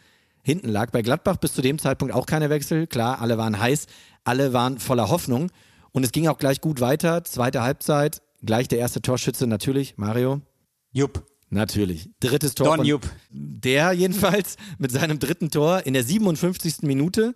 [0.46, 0.90] hinten lag.
[0.92, 2.86] Bei Gladbach bis zu dem Zeitpunkt auch keine Wechsel.
[2.86, 3.86] Klar, alle waren heiß,
[4.22, 5.50] alle waren voller Hoffnung.
[5.90, 7.24] Und es ging auch gleich gut weiter.
[7.24, 10.40] Zweite Halbzeit, gleich der erste Torschütze natürlich, Mario.
[10.92, 11.26] Jupp.
[11.48, 12.10] Natürlich.
[12.20, 12.66] Drittes Tor.
[12.68, 13.08] Don von- Jupp.
[13.30, 16.82] Der jedenfalls mit seinem dritten Tor in der 57.
[16.82, 17.34] Minute.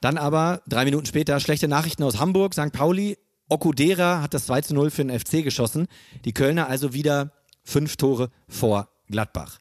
[0.00, 2.54] Dann aber drei Minuten später schlechte Nachrichten aus Hamburg.
[2.54, 2.72] St.
[2.72, 3.16] Pauli,
[3.48, 5.86] Okudera hat das 2 zu 0 für den FC geschossen.
[6.24, 9.58] Die Kölner also wieder fünf Tore vor Gladbach.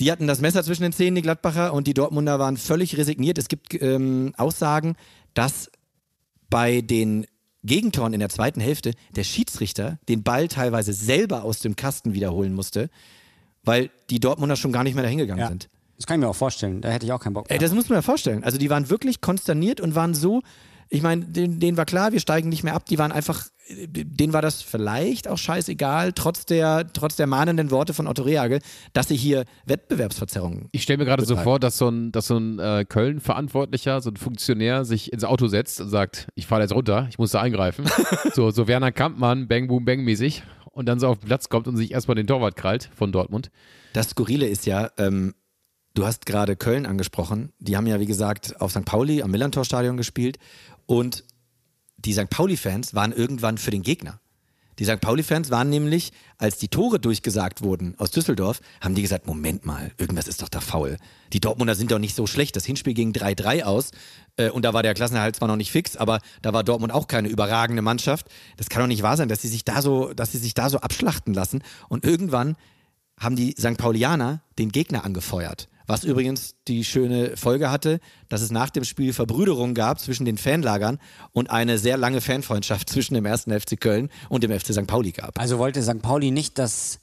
[0.00, 3.38] Die hatten das Messer zwischen den Zähnen, die Gladbacher, und die Dortmunder waren völlig resigniert.
[3.38, 4.96] Es gibt ähm, Aussagen,
[5.34, 5.70] dass
[6.50, 7.26] bei den
[7.62, 12.52] Gegentoren in der zweiten Hälfte der Schiedsrichter den Ball teilweise selber aus dem Kasten wiederholen
[12.52, 12.90] musste,
[13.62, 15.48] weil die Dortmunder schon gar nicht mehr dahin gegangen Ja.
[15.48, 15.68] sind.
[15.96, 16.80] Das kann ich mir auch vorstellen.
[16.82, 18.44] Da hätte ich auch keinen Bock Ey, das muss man sich vorstellen.
[18.44, 20.42] Also die waren wirklich konsterniert und waren so,
[20.90, 22.84] ich meine, denen, denen war klar, wir steigen nicht mehr ab.
[22.86, 27.94] Die waren einfach, denen war das vielleicht auch scheißegal, trotz der, trotz der mahnenden Worte
[27.94, 28.60] von Otto Rehagel,
[28.92, 32.36] dass sie hier Wettbewerbsverzerrungen Ich stelle mir gerade so vor, dass so ein, dass so
[32.36, 36.74] ein äh, Köln-Verantwortlicher, so ein Funktionär sich ins Auto setzt und sagt, ich fahre jetzt
[36.74, 37.86] runter, ich muss da eingreifen.
[38.34, 41.66] so, so Werner Kampmann, Bang Boom Bang mäßig und dann so auf den Platz kommt
[41.66, 43.50] und sich erstmal den Torwart krallt von Dortmund.
[43.94, 45.34] Das Skurrile ist ja, ähm,
[45.94, 47.52] du hast gerade Köln angesprochen.
[47.58, 48.84] Die haben ja, wie gesagt, auf St.
[48.84, 50.38] Pauli am Millantor-Stadion gespielt.
[50.86, 51.24] Und
[52.04, 52.30] die St.
[52.30, 54.20] Pauli-Fans waren irgendwann für den Gegner.
[54.78, 55.00] Die St.
[55.00, 59.92] Pauli-Fans waren nämlich, als die Tore durchgesagt wurden aus Düsseldorf, haben die gesagt, Moment mal,
[59.98, 60.96] irgendwas ist doch da faul.
[61.32, 62.56] Die Dortmunder sind doch nicht so schlecht.
[62.56, 63.92] Das Hinspiel ging 3-3 aus
[64.36, 67.06] äh, und da war der Klassenerhalt zwar noch nicht fix, aber da war Dortmund auch
[67.06, 68.26] keine überragende Mannschaft.
[68.56, 70.68] Das kann doch nicht wahr sein, dass sie sich da so, dass sie sich da
[70.68, 71.62] so abschlachten lassen.
[71.88, 72.56] Und irgendwann
[73.18, 73.76] haben die St.
[73.76, 75.68] Paulianer den Gegner angefeuert.
[75.86, 80.38] Was übrigens die schöne Folge hatte, dass es nach dem Spiel Verbrüderung gab zwischen den
[80.38, 80.98] Fanlagern
[81.32, 84.86] und eine sehr lange Fanfreundschaft zwischen dem ersten FC Köln und dem FC St.
[84.86, 85.38] Pauli gab.
[85.38, 86.00] Also wollte St.
[86.00, 87.00] Pauli nicht, dass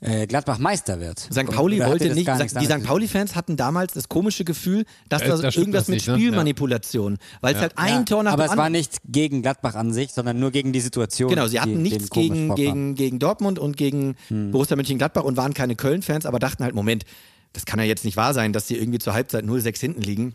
[0.00, 1.18] äh, Gladbach Meister wird.
[1.18, 1.46] St.
[1.46, 2.84] Pauli Oder wollte das nicht, die St.
[2.84, 6.06] Pauli-Fans hatten damals das komische Gefühl, dass Äh, da da stimmt irgendwas das mit nicht,
[6.06, 6.12] ne?
[6.12, 6.18] Ja.
[6.18, 10.12] Spielmanipulation, weil es halt ein Tor nach Aber es war nicht gegen Gladbach an sich,
[10.12, 11.30] sondern nur gegen die Situation.
[11.30, 14.52] Genau, sie hatten die nichts gegen, gegen, gegen Dortmund und gegen Hm.
[14.52, 17.04] Borussia Mönchengladbach und waren keine Köln-Fans, aber dachten halt, Moment,
[17.52, 20.34] das kann ja jetzt nicht wahr sein, dass die irgendwie zur Halbzeit 0-6 hinten liegen.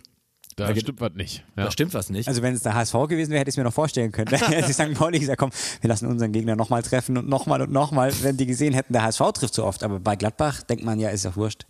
[0.56, 1.44] Da Da stimmt was nicht.
[1.58, 1.66] Ja.
[1.66, 2.28] Da stimmt was nicht.
[2.28, 4.30] Also wenn es der HSV gewesen wäre, hätte ich es mir noch vorstellen können.
[4.30, 4.94] Da hätte die St.
[4.94, 8.46] Pauli gesagt, komm, wir lassen unseren Gegner nochmal treffen und nochmal und nochmal, wenn die
[8.46, 9.84] gesehen hätten, der HSV trifft so oft.
[9.84, 11.66] Aber bei Gladbach denkt man ja, ist ja wurscht.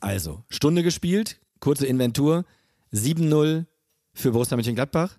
[0.00, 2.44] Also, Stunde gespielt, kurze Inventur,
[2.92, 3.64] 7-0
[4.12, 5.16] für Borussia Mönchengladbach,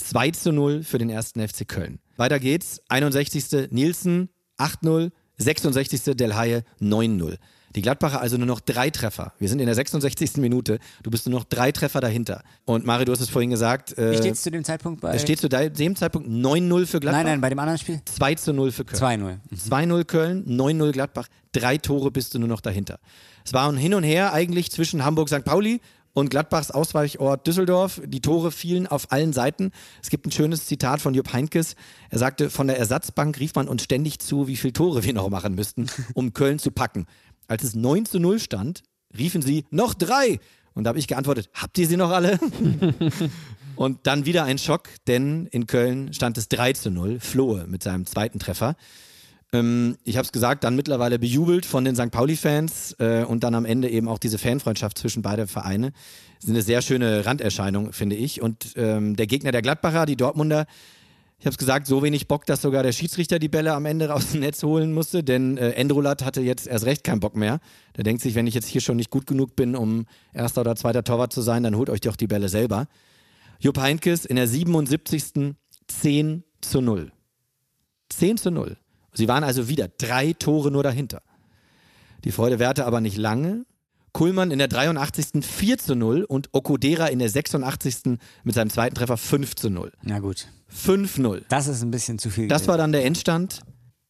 [0.00, 2.00] 2-0 für den ersten FC Köln.
[2.16, 3.70] Weiter geht's, 61.
[3.70, 6.16] Nielsen, 8-0, 66.
[6.16, 7.36] Del Haie, 9-0.
[7.74, 9.32] Die Gladbacher also nur noch drei Treffer.
[9.38, 10.36] Wir sind in der 66.
[10.36, 10.78] Minute.
[11.02, 12.42] Du bist nur noch drei Treffer dahinter.
[12.64, 13.98] Und Mario, du hast es vorhin gesagt.
[13.98, 15.14] Äh, Wie steht es zu dem Zeitpunkt bei?
[15.14, 17.18] es steht zu dem Zeitpunkt 9-0 für Gladbach.
[17.18, 18.00] nein, nein, bei dem anderen Spiel?
[18.04, 19.40] 2 zu 0 für Köln.
[19.52, 19.68] 2-0.
[19.68, 22.98] 2-0 Köln, 9-0 Gladbach, drei Tore bist du nur noch dahinter.
[23.44, 25.44] Es war ein Hin und Her eigentlich zwischen Hamburg, St.
[25.44, 25.80] Pauli
[26.14, 28.00] und Gladbachs Ausweichort Düsseldorf.
[28.06, 29.72] Die Tore fielen auf allen Seiten.
[30.02, 31.74] Es gibt ein schönes Zitat von Jupp Heinkes.
[32.08, 35.28] Er sagte, von der Ersatzbank rief man uns ständig zu, wie viele Tore wir noch
[35.28, 37.06] machen müssten, um Köln zu packen.
[37.48, 38.82] Als es 9 zu 0 stand,
[39.16, 40.38] riefen sie, noch drei.
[40.74, 42.38] Und da habe ich geantwortet, habt ihr sie noch alle?
[43.76, 47.18] Und dann wieder ein Schock, denn in Köln stand es 3 zu 0.
[47.20, 48.76] Flohe mit seinem zweiten Treffer.
[49.52, 52.10] Ähm, ich habe es gesagt, dann mittlerweile bejubelt von den St.
[52.10, 55.92] Pauli-Fans äh, und dann am Ende eben auch diese Fanfreundschaft zwischen beiden Vereine.
[56.36, 58.42] Das ist eine sehr schöne Randerscheinung, finde ich.
[58.42, 60.66] Und ähm, der Gegner der Gladbacher, die Dortmunder,
[61.44, 64.14] ich habe es gesagt, so wenig Bock, dass sogar der Schiedsrichter die Bälle am Ende
[64.14, 67.60] aus dem Netz holen musste, denn äh, Endrolat hatte jetzt erst recht keinen Bock mehr.
[67.98, 70.74] Der denkt sich, wenn ich jetzt hier schon nicht gut genug bin, um erster oder
[70.74, 72.86] zweiter Torwart zu sein, dann holt euch doch die Bälle selber.
[73.60, 75.54] Jupp Heinkes in der 77.
[75.86, 77.12] 10 zu 0.
[78.08, 78.78] 10 zu 0.
[79.12, 81.20] Sie waren also wieder drei Tore nur dahinter.
[82.24, 83.66] Die Freude währte aber nicht lange.
[84.14, 85.44] Kuhlmann in der 83.
[85.44, 88.16] 4 zu 0 und Okodera in der 86.
[88.44, 89.92] mit seinem zweiten Treffer 5 zu 0.
[90.02, 90.46] Na gut.
[90.72, 91.42] 5-0.
[91.48, 92.48] Das ist ein bisschen zu viel.
[92.48, 93.60] Das war dann der Endstand.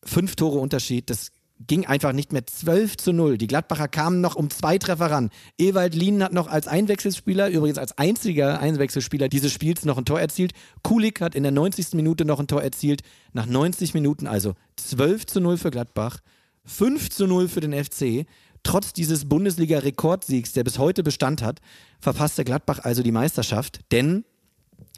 [0.05, 1.09] Fünf Tore Unterschied.
[1.09, 1.33] Das
[1.67, 3.38] ging einfach nicht mehr 12 zu 0.
[3.38, 5.31] Die Gladbacher kamen noch um zwei Treffer ran.
[5.57, 10.21] Ewald Lien hat noch als Einwechselspieler, übrigens als einziger Einwechselspieler dieses Spiels noch ein Tor
[10.21, 10.53] erzielt.
[10.83, 11.95] Kulik hat in der 90.
[11.95, 13.01] Minute noch ein Tor erzielt.
[13.33, 16.19] Nach 90 Minuten also 12 zu 0 für Gladbach,
[16.67, 18.27] 5 zu 0 für den FC.
[18.64, 21.61] Trotz dieses Bundesliga-Rekordsiegs, der bis heute Bestand hat,
[22.00, 24.24] verpasste Gladbach also die Meisterschaft, denn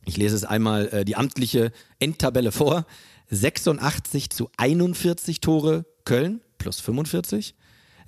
[0.06, 2.86] ich lese es einmal äh, die amtliche Endtabelle vor.
[3.30, 7.54] 86 zu 41 Tore Köln plus 45.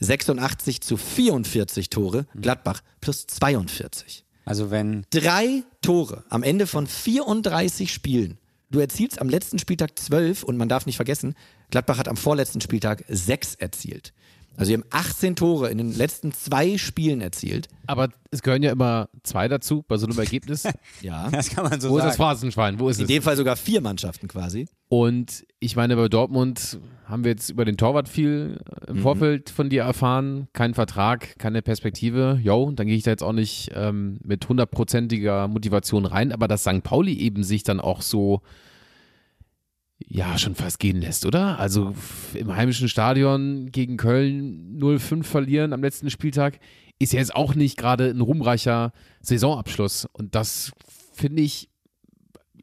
[0.00, 4.24] 86 zu 44 Tore Gladbach plus 42.
[4.44, 8.38] Also wenn Drei Tore am Ende von 34 Spielen.
[8.70, 11.34] Du erzielst am letzten Spieltag 12 und man darf nicht vergessen,
[11.70, 14.12] Gladbach hat am vorletzten Spieltag 6 erzielt.
[14.58, 17.68] Also sie haben 18 Tore in den letzten zwei Spielen erzielt.
[17.86, 20.64] Aber es gehören ja immer zwei dazu bei so einem Ergebnis.
[21.00, 21.30] Ja.
[21.30, 22.08] das kann man so Wo ist sagen.
[22.10, 22.80] das Phrasenschwein?
[22.80, 23.08] Wo ist In es?
[23.08, 24.66] dem Fall sogar vier Mannschaften quasi.
[24.88, 29.00] Und ich meine, bei Dortmund haben wir jetzt über den Torwart viel im Mhm.
[29.02, 30.48] Vorfeld von dir erfahren.
[30.52, 32.38] Kein Vertrag, keine Perspektive.
[32.42, 36.32] Jo, dann gehe ich da jetzt auch nicht ähm, mit hundertprozentiger Motivation rein.
[36.32, 36.82] Aber dass St.
[36.82, 38.42] Pauli eben sich dann auch so,
[40.06, 41.58] ja, schon fast gehen lässt, oder?
[41.58, 41.94] Also
[42.34, 46.60] im heimischen Stadion gegen Köln 0-5 verlieren am letzten Spieltag
[47.00, 50.08] ist ja jetzt auch nicht gerade ein ruhmreicher Saisonabschluss.
[50.12, 50.72] Und das
[51.12, 51.68] finde ich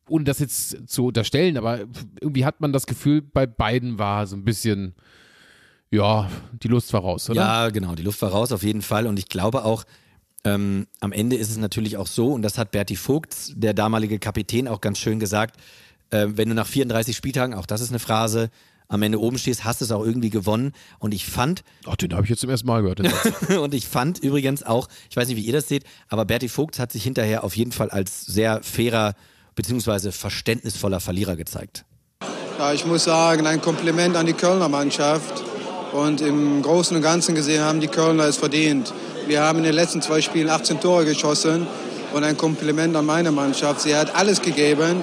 [0.07, 1.79] ohne das jetzt zu unterstellen, aber
[2.21, 4.93] irgendwie hat man das Gefühl, bei beiden war so ein bisschen,
[5.89, 7.41] ja, die Lust war raus, oder?
[7.41, 9.07] Ja, genau, die Luft war raus auf jeden Fall.
[9.07, 9.83] Und ich glaube auch,
[10.43, 14.19] ähm, am Ende ist es natürlich auch so, und das hat Berti Vogt, der damalige
[14.19, 15.59] Kapitän, auch ganz schön gesagt,
[16.11, 18.49] äh, wenn du nach 34 Spieltagen, auch das ist eine Phrase,
[18.87, 20.73] am Ende oben stehst, hast du es auch irgendwie gewonnen.
[20.99, 22.99] Und ich fand, Ach, den habe ich jetzt zum ersten Mal gehört.
[23.59, 26.79] und ich fand übrigens auch, ich weiß nicht, wie ihr das seht, aber Berti Vogt
[26.79, 29.15] hat sich hinterher auf jeden Fall als sehr fairer
[29.55, 31.85] beziehungsweise verständnisvoller Verlierer gezeigt.
[32.59, 35.43] Ja, ich muss sagen, ein Kompliment an die Kölner Mannschaft.
[35.91, 38.93] Und im Großen und Ganzen gesehen haben die Kölner es verdient.
[39.27, 41.67] Wir haben in den letzten zwei Spielen 18 Tore geschossen.
[42.13, 43.81] Und ein Kompliment an meine Mannschaft.
[43.81, 45.01] Sie hat alles gegeben.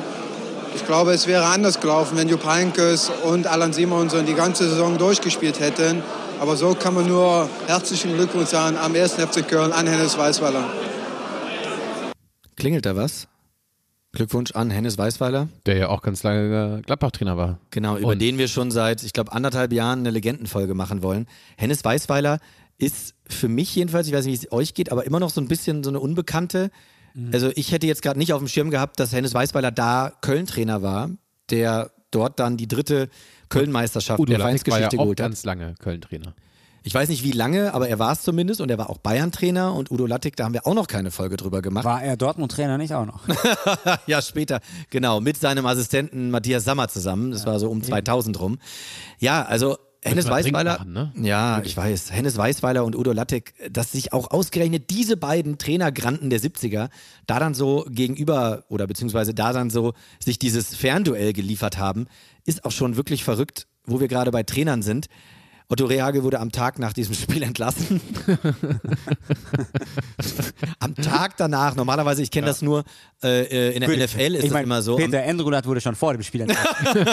[0.75, 4.99] Ich glaube, es wäre anders gelaufen, wenn Jupp Heynckes und Alan Simonsen die ganze Saison
[4.99, 6.03] durchgespielt hätten.
[6.41, 9.15] Aber so kann man nur herzlichen Glückwunsch sagen am 1.
[9.15, 10.65] FC Köln an Hennes Weißweiler.
[12.57, 13.29] Klingelt da was?
[14.13, 15.49] Glückwunsch an Hennes Weißweiler.
[15.67, 17.59] Der ja auch ganz lange Gladbach-Trainer war.
[17.71, 21.27] Genau, über Und- den wir schon seit, ich glaube, anderthalb Jahren eine Legendenfolge machen wollen.
[21.57, 22.39] Hennes Weißweiler
[22.79, 25.41] ist für mich jedenfalls, ich weiß nicht, wie es euch geht, aber immer noch so
[25.41, 26.71] ein bisschen so eine Unbekannte.
[27.33, 30.83] Also ich hätte jetzt gerade nicht auf dem Schirm gehabt, dass Hennes Weißweiler da Köln-Trainer
[30.83, 31.11] war,
[31.51, 33.09] der dort dann die dritte
[33.49, 35.27] Köln-Meisterschaft Udo der Lattek war ja Vereinsgeschichte auch geholt hat.
[35.27, 36.35] ganz lange Köln-Trainer.
[36.85, 39.73] Ich weiß nicht wie lange, aber er war es zumindest und er war auch Bayern-Trainer
[39.73, 41.85] und Udo Lattek, da haben wir auch noch keine Folge drüber gemacht.
[41.85, 43.21] War er Dortmund-Trainer nicht auch noch?
[44.07, 47.31] ja, später, genau, mit seinem Assistenten Matthias Sammer zusammen.
[47.31, 48.59] Das war so um 2000 rum.
[49.21, 50.79] Ja, also Hennes Weißweiler.
[50.79, 51.13] machen, ne?
[51.17, 52.13] Ja, ich weiß.
[52.13, 56.89] Hennes Weißweiler und Udo Lattek, dass sich auch ausgerechnet diese beiden Trainergranten der 70er
[57.27, 62.07] da dann so gegenüber oder beziehungsweise da dann so sich dieses Fernduell geliefert haben,
[62.45, 65.07] ist auch schon wirklich verrückt, wo wir gerade bei Trainern sind.
[65.69, 68.01] Otto Rehagel wurde am Tag nach diesem Spiel entlassen.
[70.79, 72.85] am Tag danach, normalerweise, ich kenne das nur
[73.23, 73.99] äh, äh, in der Gut.
[73.99, 74.97] NFL, ist ich das mein, immer so.
[74.97, 77.07] Peter Endrulat wurde schon vor dem Spiel entlassen.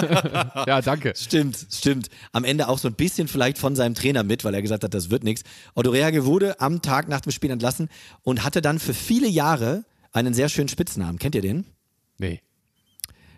[0.67, 1.13] Ja, danke.
[1.15, 2.09] Stimmt, stimmt.
[2.31, 4.93] Am Ende auch so ein bisschen vielleicht von seinem Trainer mit, weil er gesagt hat,
[4.93, 5.43] das wird nichts.
[5.73, 7.89] Otto Rehagel wurde am Tag nach dem Spiel entlassen
[8.23, 11.19] und hatte dann für viele Jahre einen sehr schönen Spitznamen.
[11.19, 11.65] Kennt ihr den?
[12.17, 12.41] Nee.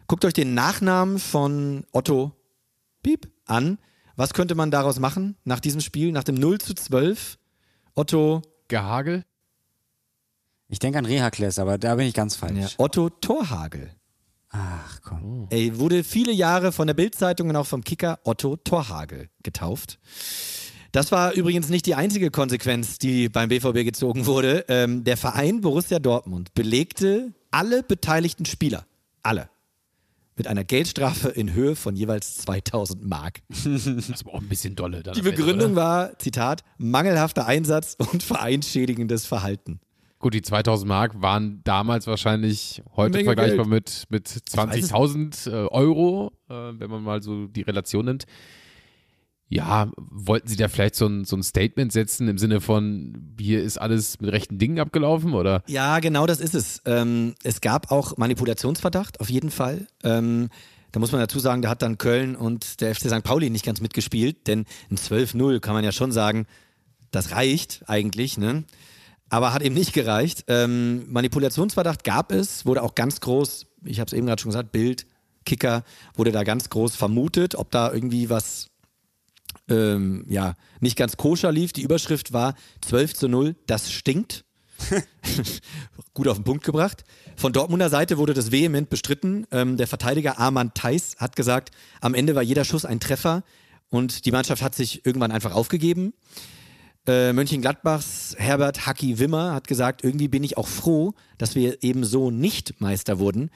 [0.07, 2.31] Guckt euch den Nachnamen von Otto
[3.03, 3.77] Piep an.
[4.15, 7.37] Was könnte man daraus machen nach diesem Spiel, nach dem 0 zu 12?
[7.95, 9.25] Otto, Gehagel?
[10.67, 12.57] Ich denke an Rehakles, aber da bin ich ganz falsch.
[12.57, 13.91] ja, Otto Torhagel.
[14.49, 15.47] Ach komm.
[15.49, 19.99] Er wurde viele Jahre von der Bildzeitung und auch vom Kicker Otto Torhagel getauft.
[20.91, 24.65] Das war übrigens nicht die einzige Konsequenz, die beim BVB gezogen wurde.
[24.67, 28.85] Ähm, der Verein Borussia Dortmund belegte alle beteiligten Spieler,
[29.23, 29.49] alle,
[30.35, 33.41] mit einer Geldstrafe in Höhe von jeweils 2000 Mark.
[33.49, 35.03] Das war auch ein bisschen dolle.
[35.03, 35.81] Die Begründung oder?
[35.81, 39.79] war, Zitat, mangelhafter Einsatz und vereinsschädigendes Verhalten.
[40.19, 44.05] Gut, die 2000 Mark waren damals wahrscheinlich heute vergleichbar Geld.
[44.09, 48.25] mit, mit 20.000 äh, Euro, äh, wenn man mal so die Relation nimmt.
[49.51, 53.61] Ja, wollten Sie da vielleicht so ein, so ein Statement setzen im Sinne von, hier
[53.61, 55.61] ist alles mit rechten Dingen abgelaufen oder?
[55.67, 56.81] Ja, genau das ist es.
[56.85, 59.87] Ähm, es gab auch Manipulationsverdacht, auf jeden Fall.
[60.05, 60.47] Ähm,
[60.93, 63.23] da muss man dazu sagen, da hat dann Köln und der FC St.
[63.23, 66.47] Pauli nicht ganz mitgespielt, denn ein 12-0 kann man ja schon sagen,
[67.11, 68.63] das reicht eigentlich, ne?
[69.27, 70.45] Aber hat eben nicht gereicht.
[70.47, 74.71] Ähm, Manipulationsverdacht gab es, wurde auch ganz groß, ich habe es eben gerade schon gesagt,
[74.71, 75.05] Bild,
[75.45, 75.83] Kicker,
[76.15, 78.70] wurde da ganz groß vermutet, ob da irgendwie was
[79.71, 81.73] ähm, ja, nicht ganz koscher lief.
[81.73, 84.43] Die Überschrift war 12 zu 0, das stinkt.
[86.13, 87.03] Gut auf den Punkt gebracht.
[87.35, 89.47] Von Dortmunder Seite wurde das vehement bestritten.
[89.51, 93.43] Ähm, der Verteidiger Arman Theis hat gesagt, am Ende war jeder Schuss ein Treffer
[93.89, 96.13] und die Mannschaft hat sich irgendwann einfach aufgegeben.
[97.07, 102.03] Äh, Mönchengladbachs Herbert Hacki Wimmer hat gesagt, irgendwie bin ich auch froh, dass wir eben
[102.03, 103.49] so nicht Meister wurden.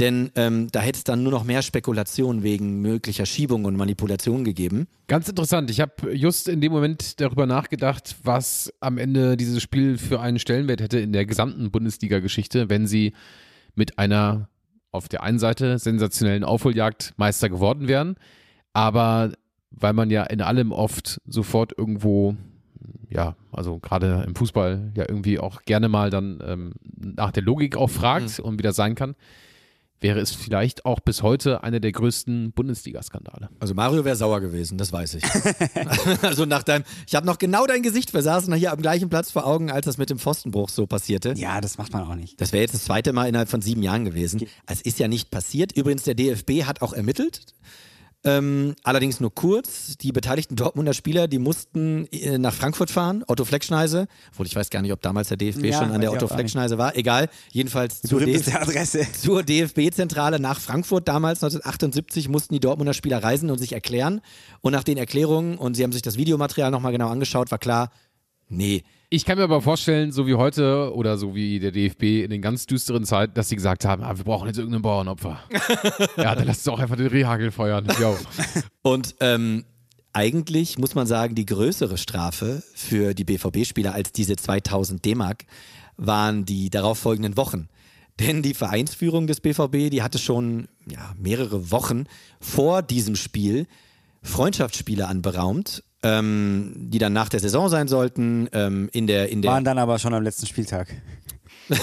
[0.00, 4.42] Denn ähm, da hätte es dann nur noch mehr Spekulation wegen möglicher Schiebung und Manipulation
[4.42, 4.88] gegeben.
[5.06, 5.70] Ganz interessant.
[5.70, 10.38] Ich habe just in dem Moment darüber nachgedacht, was am Ende dieses Spiel für einen
[10.38, 13.12] Stellenwert hätte in der gesamten Bundesliga-Geschichte, wenn sie
[13.74, 14.48] mit einer
[14.92, 18.16] auf der einen Seite sensationellen Aufholjagd Meister geworden wären,
[18.72, 19.32] aber
[19.70, 22.36] weil man ja in allem oft sofort irgendwo,
[23.08, 27.76] ja, also gerade im Fußball ja irgendwie auch gerne mal dann ähm, nach der Logik
[27.76, 29.14] auch fragt und wie das sein kann,
[30.02, 33.48] wäre es vielleicht auch bis heute einer der größten Bundesliga-Skandale.
[33.60, 35.24] Also Mario wäre sauer gewesen, das weiß ich.
[36.22, 39.30] also nach deinem, ich habe noch genau dein Gesicht, wir saßen hier am gleichen Platz
[39.30, 41.34] vor Augen, als das mit dem Pfostenbruch so passierte.
[41.36, 42.40] Ja, das macht man auch nicht.
[42.40, 44.46] Das wäre jetzt das zweite Mal innerhalb von sieben Jahren gewesen.
[44.66, 45.76] Es ist ja nicht passiert.
[45.76, 47.42] Übrigens, der DFB hat auch ermittelt.
[48.24, 49.96] Ähm, allerdings nur kurz.
[49.96, 54.06] Die beteiligten Dortmunder Spieler, die mussten äh, nach Frankfurt fahren, Otto Fleckschneise.
[54.30, 56.28] Obwohl ich weiß gar nicht, ob damals der DFB Ja, schon an der Otto.
[56.28, 56.96] Fleckschneise war.
[56.96, 61.08] Egal, jedenfalls zur, DF zur DFB-Zentrale nach Frankfurt.
[61.08, 64.20] Damals, 1978, mussten die Dortmunder Spieler reisen und sich erklären.
[64.60, 67.90] Und nach den Erklärungen, und sie haben sich das Videomaterial nochmal genau angeschaut, war klar,
[68.48, 72.30] nee, Ich kann mir aber vorstellen, so wie heute oder so wie der DFB in
[72.30, 75.38] den ganz düsteren Zeiten, dass sie gesagt haben, ah, wir brauchen jetzt irgendein Bauernopfer.
[76.16, 77.86] ja, dann lasst doch einfach den Rehagel feuern.
[78.00, 78.16] Jo.
[78.80, 79.66] Und ähm,
[80.14, 85.44] eigentlich muss man sagen, die größere Strafe für die BVB-Spieler als diese 2000 D-Mark
[85.98, 87.68] waren die darauffolgenden Wochen.
[88.18, 92.04] Denn die Vereinsführung des BVB, die hatte schon ja, mehrere Wochen
[92.40, 93.66] vor diesem Spiel
[94.22, 98.48] Freundschaftsspiele anberaumt, ähm, die dann nach der Saison sein sollten.
[98.52, 100.88] Ähm, in der, in der Waren dann aber schon am letzten Spieltag.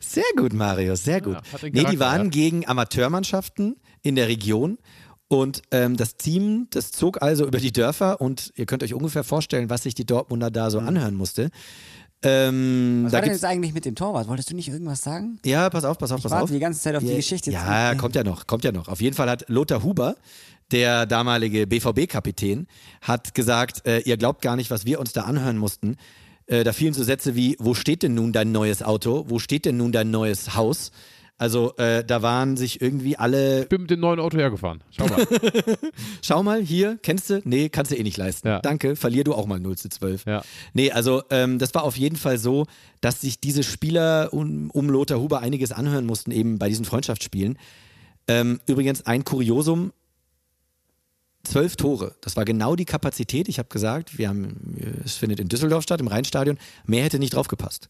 [0.00, 1.38] Sehr gut, Marius, sehr gut.
[1.62, 2.28] den nee, die waren ja.
[2.28, 4.78] gegen Amateurmannschaften in der Region
[5.28, 9.24] und ähm, das Team, das zog also über die Dörfer und ihr könnt euch ungefähr
[9.24, 11.48] vorstellen, was sich die Dortmunder da so anhören musste.
[12.24, 14.28] Ähm, Was da war denn gibt's, jetzt eigentlich mit dem Torwart?
[14.28, 15.38] Wolltest du nicht irgendwas sagen?
[15.44, 16.50] ja, pass auf, pass auf, Ich pass warte auf.
[16.50, 17.50] die ganze Zeit auf die Geschichte.
[17.50, 18.88] Ja, kommt ja noch, kommt ja noch.
[18.88, 20.16] Auf jeden Fall hat Lothar Huber,
[20.70, 22.66] der damalige BVB-Kapitän,
[23.00, 25.96] hat gesagt, äh, ihr glaubt gar nicht, was wir uns da anhören mussten.
[26.46, 29.24] Äh, da fielen so Sätze wie, wo steht denn nun dein neues Auto?
[29.28, 30.92] Wo steht denn nun dein neues Haus?
[31.42, 34.80] Also äh, da waren sich irgendwie alle, Ich bin mit dem neuen Auto hergefahren.
[34.92, 35.26] Schau mal.
[36.22, 37.42] schau mal, hier, kennst du?
[37.42, 38.46] Nee, kannst du eh nicht leisten.
[38.46, 38.60] Ja.
[38.60, 40.24] Danke, verlier du auch mal 0 zu 12.
[40.26, 40.42] Ja.
[40.72, 42.66] Nee, also ähm, das war auf jeden Fall so,
[43.00, 47.58] dass sich diese Spieler um, um Lothar Huber einiges anhören mussten, eben bei diesen Freundschaftsspielen.
[48.28, 49.92] Ähm, übrigens ein Kuriosum,
[51.42, 52.14] zwölf Tore.
[52.20, 53.48] Das war genau die Kapazität.
[53.48, 56.56] Ich habe gesagt, wir haben, es findet in Düsseldorf statt, im Rheinstadion.
[56.86, 57.88] Mehr hätte nicht draufgepasst.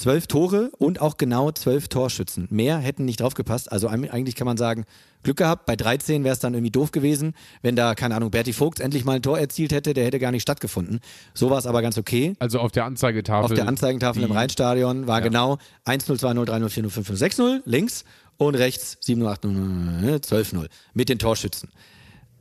[0.00, 2.48] Zwölf Tore und auch genau zwölf Torschützen.
[2.48, 3.70] Mehr hätten nicht draufgepasst.
[3.70, 4.86] Also eigentlich kann man sagen,
[5.22, 5.66] Glück gehabt.
[5.66, 9.04] Bei 13 wäre es dann irgendwie doof gewesen, wenn da, keine Ahnung, Berti Vogt endlich
[9.04, 11.00] mal ein Tor erzielt hätte, der hätte gar nicht stattgefunden.
[11.34, 12.34] So war es aber ganz okay.
[12.38, 13.44] Also auf der Anzeigetafel.
[13.44, 15.24] Auf der Anzeigentafel im Rheinstadion war ja.
[15.24, 18.04] genau 1 0 2 0 3 0 4 0 5 0 6 0 links
[18.38, 21.68] und rechts 7 0 8 0 12 0 mit den Torschützen.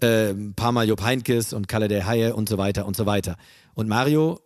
[0.01, 3.05] Äh, ein paar Mal Jupp Heinkes und Kalle der Haie und so weiter und so
[3.05, 3.36] weiter.
[3.74, 4.39] Und Mario,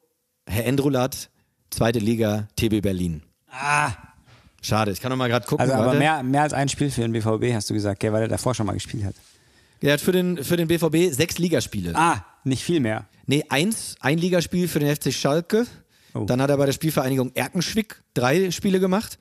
[0.47, 1.29] Herr Endrulat,
[1.73, 3.21] zweite Liga, TB Berlin.
[3.49, 3.91] Ah.
[4.61, 5.61] Schade, ich kann noch mal gerade gucken.
[5.61, 8.21] Also, aber mehr, mehr als ein Spiel für den BVB, hast du gesagt, gell, weil
[8.21, 9.15] er davor schon mal gespielt hat.
[9.81, 11.93] Er hat für den, für den BVB sechs Ligaspiele.
[11.95, 13.05] Ah, nicht viel mehr.
[13.25, 15.67] Nee, eins, ein Ligaspiel für den FC Schalke.
[16.13, 16.23] Oh.
[16.25, 19.19] Dann hat er bei der Spielvereinigung Erkenschwick drei Spiele gemacht.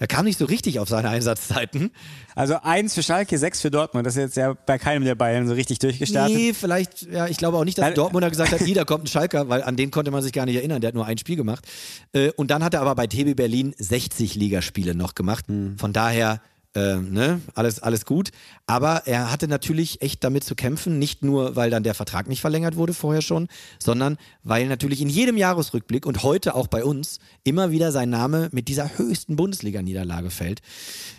[0.00, 1.90] Er kam nicht so richtig auf seine Einsatzzeiten.
[2.34, 4.06] Also eins für Schalke, sechs für Dortmund.
[4.06, 6.34] Das ist jetzt ja bei keinem der Bayern so richtig durchgestartet.
[6.34, 9.50] Nee, vielleicht, ja, ich glaube auch nicht, dass Dortmunder gesagt hat, da kommt ein Schalker,
[9.50, 10.80] weil an den konnte man sich gar nicht erinnern.
[10.80, 11.66] Der hat nur ein Spiel gemacht.
[12.14, 15.48] Äh, und dann hat er aber bei TB Berlin 60 Ligaspiele noch gemacht.
[15.48, 15.76] Hm.
[15.78, 16.40] Von daher
[16.74, 18.30] äh, ne, alles, alles gut.
[18.66, 22.40] Aber er hatte natürlich echt damit zu kämpfen, nicht nur, weil dann der Vertrag nicht
[22.40, 23.48] verlängert wurde vorher schon,
[23.78, 28.48] sondern weil natürlich in jedem Jahresrückblick und heute auch bei uns immer wieder sein Name
[28.52, 30.60] mit dieser höchsten Bundesliga-Niederlage fällt.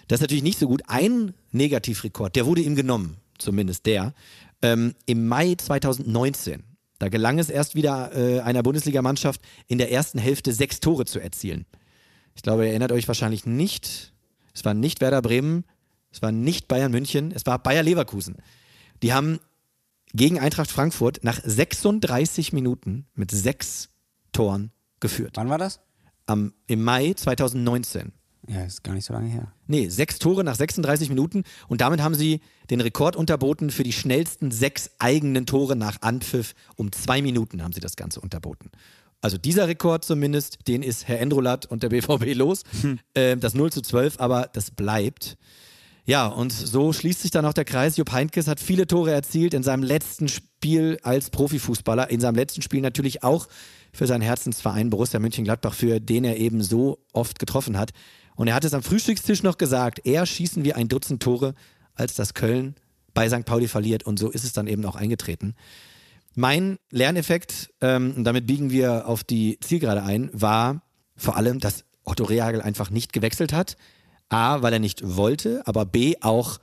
[0.07, 0.83] Das ist natürlich nicht so gut.
[0.87, 4.13] Ein Negativrekord, der wurde ihm genommen, zumindest der,
[4.61, 6.63] ähm, im Mai 2019.
[6.99, 11.19] Da gelang es erst wieder äh, einer Bundesligamannschaft in der ersten Hälfte sechs Tore zu
[11.19, 11.65] erzielen.
[12.35, 14.13] Ich glaube, ihr erinnert euch wahrscheinlich nicht
[14.53, 15.65] es war nicht Werder Bremen,
[16.11, 18.37] es war nicht Bayern München, es war Bayer Leverkusen.
[19.01, 19.39] Die haben
[20.13, 23.89] gegen Eintracht Frankfurt nach 36 Minuten mit sechs
[24.31, 25.33] Toren geführt.
[25.35, 25.79] Wann war das?
[26.25, 28.11] Am, Im Mai 2019.
[28.47, 29.53] Ja, ist gar nicht so lange her.
[29.67, 33.93] Nee, sechs Tore nach 36 Minuten und damit haben sie den Rekord unterboten für die
[33.93, 36.55] schnellsten sechs eigenen Tore nach Anpfiff.
[36.75, 38.71] Um zwei Minuten haben sie das Ganze unterboten.
[39.21, 42.63] Also dieser Rekord zumindest, den ist Herr Endrolat und der BVB los.
[42.81, 42.99] Hm.
[43.13, 45.37] Äh, das 0 zu 12, aber das bleibt.
[46.05, 47.97] Ja, und so schließt sich dann auch der Kreis.
[47.97, 52.09] Jupp Heynckes hat viele Tore erzielt in seinem letzten Spiel als Profifußballer.
[52.09, 53.47] In seinem letzten Spiel natürlich auch
[53.93, 57.91] für seinen Herzensverein Borussia Mönchengladbach, für den er eben so oft getroffen hat.
[58.35, 61.53] Und er hat es am Frühstückstisch noch gesagt, eher schießen wir ein Dutzend Tore,
[61.93, 62.75] als dass Köln
[63.13, 63.45] bei St.
[63.45, 64.03] Pauli verliert.
[64.03, 65.53] Und so ist es dann eben auch eingetreten.
[66.33, 70.83] Mein Lerneffekt, ähm, und damit biegen wir auf die Zielgerade ein, war
[71.15, 73.75] vor allem, dass Otto Rehagel einfach nicht gewechselt hat.
[74.29, 76.59] A, weil er nicht wollte, aber B, auch,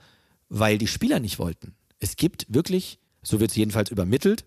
[0.49, 1.75] weil die Spieler nicht wollten.
[1.99, 4.43] Es gibt wirklich, so wird es jedenfalls übermittelt,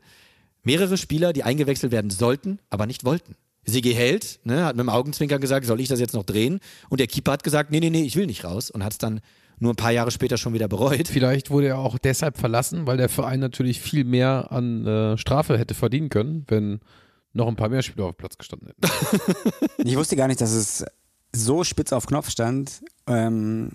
[0.65, 3.37] mehrere Spieler, die eingewechselt werden sollten, aber nicht wollten.
[3.65, 6.59] Sigi Held ne, hat mit dem Augenzwinker gesagt, soll ich das jetzt noch drehen?
[6.89, 8.99] Und der Keeper hat gesagt, nee, nee, nee, ich will nicht raus und hat es
[8.99, 9.21] dann
[9.63, 11.09] nur ein paar Jahre später schon wieder bereut.
[11.09, 15.59] Vielleicht wurde er auch deshalb verlassen, weil der Verein natürlich viel mehr an äh, Strafe
[15.59, 16.81] hätte verdienen können, wenn
[17.33, 19.35] noch ein paar mehr Spieler auf dem Platz gestanden hätten.
[19.89, 20.85] ich wusste gar nicht, dass es
[21.35, 22.83] so spitz auf Knopf stand.
[23.07, 23.71] Ähm,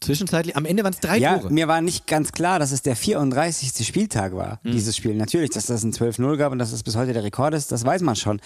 [0.00, 1.52] Zwischenzeitlich, am Ende waren es drei ja, Tore.
[1.52, 3.86] Mir war nicht ganz klar, dass es der 34.
[3.86, 4.72] Spieltag war, hm.
[4.72, 5.14] dieses Spiel.
[5.14, 7.84] Natürlich, dass das ein 12-0 gab und dass es bis heute der Rekord ist, das
[7.84, 8.40] weiß man schon.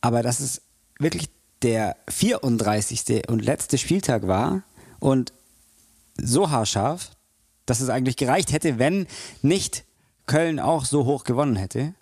[0.00, 0.62] Aber dass es
[0.98, 1.28] wirklich
[1.62, 3.28] der 34.
[3.28, 4.62] und letzte Spieltag war
[5.00, 5.32] und
[6.22, 7.10] so haarscharf,
[7.66, 9.06] dass es eigentlich gereicht hätte, wenn
[9.42, 9.84] nicht
[10.26, 11.94] Köln auch so hoch gewonnen hätte.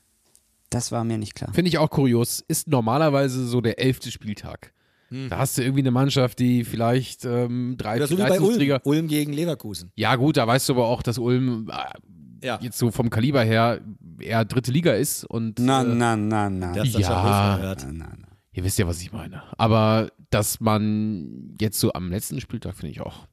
[0.71, 1.53] Das war mir nicht klar.
[1.55, 2.45] Finde ich auch kurios.
[2.47, 4.73] Ist normalerweise so der elfte Spieltag.
[5.09, 5.31] Hm.
[5.31, 8.81] Da hast du irgendwie eine Mannschaft, die vielleicht ähm, drei so wie bei Ulm.
[8.85, 9.91] Ulm gegen Leverkusen.
[9.95, 12.59] Ja, gut, da weißt du aber auch, dass Ulm äh, ja.
[12.61, 13.81] jetzt so vom Kaliber her
[14.21, 15.25] eher dritte Liga ist.
[15.25, 16.73] Und, na, äh, na, na, na.
[16.75, 18.29] Das ja, na, na, na.
[18.53, 19.43] Ihr wisst ja, was ich meine.
[19.57, 23.27] Aber dass man jetzt so am letzten Spieltag, finde ich auch.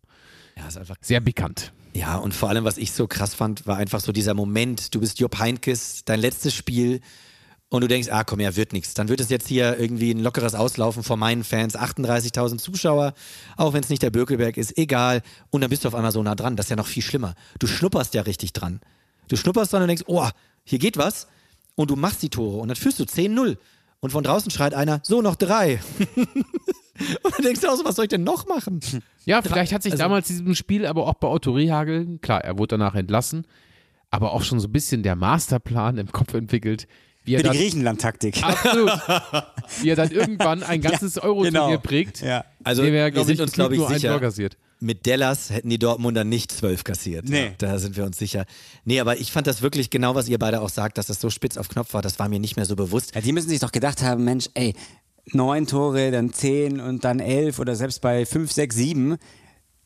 [0.58, 1.74] Ja, ist einfach sehr bekannt.
[1.94, 5.00] Ja, und vor allem, was ich so krass fand, war einfach so dieser Moment, du
[5.00, 7.00] bist Jupp Heinkes, dein letztes Spiel
[7.70, 8.94] und du denkst, ah komm, ja, wird nichts.
[8.94, 13.14] Dann wird es jetzt hier irgendwie ein lockeres Auslaufen vor meinen Fans, 38.000 Zuschauer,
[13.58, 15.22] auch wenn es nicht der Bökelberg ist, egal.
[15.52, 17.34] Und dann bist du auf einmal so nah dran, das ist ja noch viel schlimmer.
[17.60, 18.82] Du schnupperst ja richtig dran.
[19.28, 20.28] Du schnupperst dran und denkst, oh,
[20.64, 21.28] hier geht was
[21.76, 23.58] und du machst die Tore und dann führst du 10-0
[24.00, 25.80] und von draußen schreit einer, so noch drei.
[27.24, 28.80] Und dann denkst du auch so, was soll ich denn noch machen?
[29.28, 32.60] Ja, vielleicht hat sich also, damals diesem Spiel aber auch bei Otto Rehagel, klar, er
[32.60, 33.48] wurde danach entlassen,
[34.12, 36.88] aber auch schon so ein bisschen der Masterplan im Kopf entwickelt.
[37.24, 38.44] Wie er Für die Griechenland-Taktik.
[38.44, 38.92] Absolut.
[39.82, 41.78] wie er dann irgendwann ein ganzes ja, Euro-Turnier genau.
[41.80, 42.22] prägt.
[42.22, 42.46] Ja.
[42.64, 44.22] Also wir, wir sind uns, glaube ich, sicher.
[44.80, 47.28] Mit Dallas hätten die Dortmunder nicht zwölf kassiert.
[47.28, 47.54] Nee.
[47.58, 48.46] Da sind wir uns sicher.
[48.84, 51.32] Nee, aber ich fand das wirklich genau, was ihr beide auch sagt, dass das so
[51.32, 52.04] spitz auf Knopf war.
[52.04, 53.16] Das war mir nicht mehr so bewusst.
[53.16, 54.76] Ja, die müssen sich doch gedacht haben, Mensch, ey,
[55.34, 59.18] neun Tore, dann zehn und dann elf oder selbst bei fünf, sechs, sieben.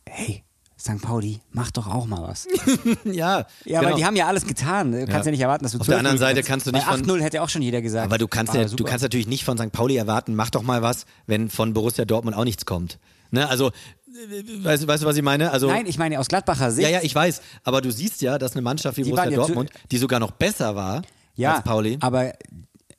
[0.07, 0.43] Hey,
[0.79, 1.01] St.
[1.01, 2.47] Pauli, mach doch auch mal was.
[3.03, 3.91] Ja, Ja, genau.
[3.91, 4.91] weil die haben ja alles getan.
[4.93, 6.85] Du kannst ja, nicht erwarten, dass du Auf der 12-0 anderen Seite kannst du nicht
[6.87, 8.05] Bei von- 8-0 hätte auch schon jeder gesagt.
[8.05, 9.71] Aber du kannst war ja, du kannst natürlich nicht von St.
[9.71, 12.97] Pauli erwarten, mach doch mal was, wenn von Borussia Dortmund auch nichts kommt.
[13.31, 13.47] Ne?
[13.47, 13.71] Also,
[14.63, 15.51] weißt, du- weißt du, was ich meine?
[15.51, 16.87] Also, Nein, ich meine aus Gladbacher Sicht.
[16.87, 17.41] ja, ja, ich weiß.
[17.63, 20.31] Aber du siehst ja, dass eine Mannschaft wie Die Borussia ja Dortmund, die sogar noch
[20.31, 21.01] besser war
[21.35, 21.97] ja, als Pauli.
[22.01, 22.33] aber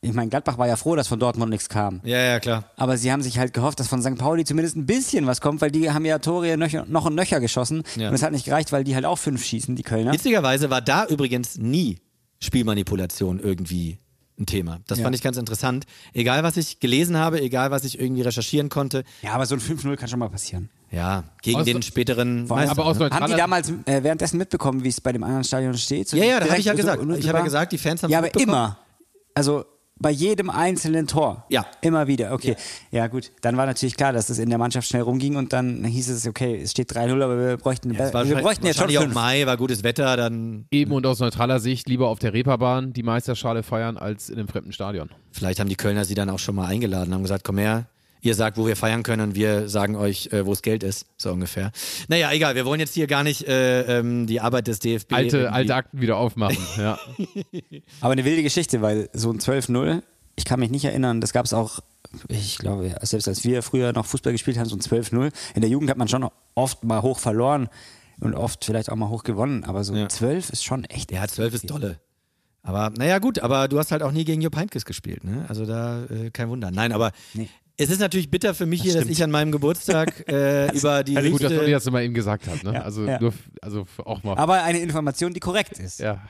[0.02, 2.00] ich meine, Gladbach war ja froh, dass von Dortmund nichts kam.
[2.04, 2.64] Ja, ja, klar.
[2.76, 4.16] Aber sie haben sich halt gehofft, dass von St.
[4.16, 7.82] Pauli zumindest ein bisschen was kommt, weil die haben ja Tore noch und nöcher geschossen.
[7.96, 8.08] Ja.
[8.08, 10.12] Und es hat nicht gereicht, weil die halt auch fünf schießen, die Kölner.
[10.12, 11.98] Witzigerweise war da übrigens nie
[12.42, 13.98] Spielmanipulation irgendwie
[14.38, 14.80] ein Thema.
[14.86, 15.04] Das Ja.
[15.04, 15.84] fand ich ganz interessant.
[16.14, 19.04] Egal, was ich gelesen habe, egal, was ich irgendwie recherchieren konnte.
[19.20, 20.70] Ja, aber so ein 5-0 kann schon mal passieren.
[20.90, 22.70] Ja, gegen Aus- den späteren allem- Meister.
[22.72, 23.10] Aber aus ne?
[23.10, 26.08] Haben die damals äh, währenddessen mitbekommen, wie es bei dem anderen Stadion steht?
[26.08, 27.18] So Ja, ja, da direkt habe ich ja so gesagt.
[27.18, 28.48] Ich habe ja gesagt, die Fans haben Ja, aber mitbekommen.
[28.54, 28.78] immer.
[29.34, 29.64] Also
[30.00, 31.44] bei jedem einzelnen Tor.
[31.50, 31.66] Ja.
[31.82, 32.56] Immer wieder, okay.
[32.90, 33.06] Ja.
[33.06, 36.08] gut, dann war natürlich klar, dass es in der Mannschaft schnell rumging und dann hieß
[36.08, 39.14] es, okay, es steht 3-0, aber wir bräuchten, Ja, wir bräuchten jetzt schon auch fünf.
[39.14, 43.02] Mai, war gutes Wetter, dann Eben und aus neutraler Sicht lieber auf der Reeperbahn die
[43.02, 45.10] Meisterschale feiern als in einem fremden Stadion.
[45.32, 47.86] vielleicht haben die Kölner sie dann auch schon mal eingeladen, haben gesagt, komm her,
[48.22, 51.06] ihr sagt, wo wir feiern können und wir sagen euch, äh, wo das Geld ist,
[51.16, 51.72] so ungefähr.
[52.08, 55.36] Naja, egal, wir wollen jetzt hier gar nicht äh, ähm, die Arbeit des DFB Alte,
[55.38, 56.58] irgendwie- alte Akten wieder aufmachen.
[56.78, 56.98] ja.
[58.00, 60.02] Aber eine wilde Geschichte, weil so ein 12-0,
[60.36, 61.80] ich kann mich nicht erinnern, das gab es auch,
[62.28, 65.30] ich glaube, selbst als wir früher noch Fußball gespielt haben, so ein 12-0.
[65.54, 67.68] In der Jugend hat man schon oft mal hoch verloren
[68.20, 70.08] und oft vielleicht auch mal hoch gewonnen, aber so Ja.
[70.08, 71.12] 12 ist schon echt.
[71.12, 71.98] Ja, 12 ist dolle.
[72.62, 75.46] Aber naja, gut, aber du hast halt auch nie gegen Jupp Heynckes gespielt, ne?
[75.48, 76.70] Also da äh, kein Wunder.
[76.70, 77.48] Nein, aber Nee.
[77.80, 79.16] Es ist natürlich bitter für mich hier, dass stimmt.
[79.16, 82.62] ich an meinem Geburtstag äh, über die Gut, dass Olli das immer eben gesagt hat.
[82.62, 82.74] Ne?
[82.74, 83.18] Ja, also, ja.
[83.20, 84.36] Nur, also auch mal.
[84.36, 86.00] Aber eine Information, die korrekt ist.
[86.00, 86.20] ja.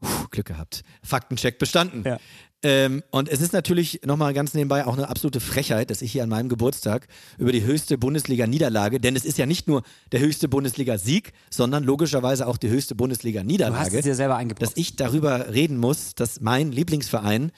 [0.00, 0.82] Puh, Glück gehabt.
[1.02, 2.02] Faktencheck bestanden.
[2.04, 2.18] Ja.
[2.64, 6.22] Ähm, und es ist natürlich nochmal ganz nebenbei auch eine absolute Frechheit, dass ich hier
[6.22, 10.48] an meinem Geburtstag über die höchste Bundesliga-Niederlage, denn es ist ja nicht nur der höchste
[10.48, 14.62] Bundesliga-Sieg, sondern logischerweise auch die höchste Du hast Bundesliga-Niederlage, es dir selber eingebracht.
[14.62, 17.50] dass ich darüber reden muss, dass mein Lieblingsverein,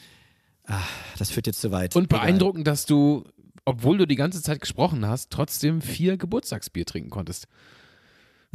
[0.67, 0.81] ah,
[1.19, 1.97] das führt jetzt zu weit.
[1.97, 2.21] Und Egal.
[2.21, 3.25] beeindruckend, dass du,
[3.65, 7.47] obwohl du die ganze Zeit gesprochen hast, trotzdem vier Geburtstagsbier trinken konntest.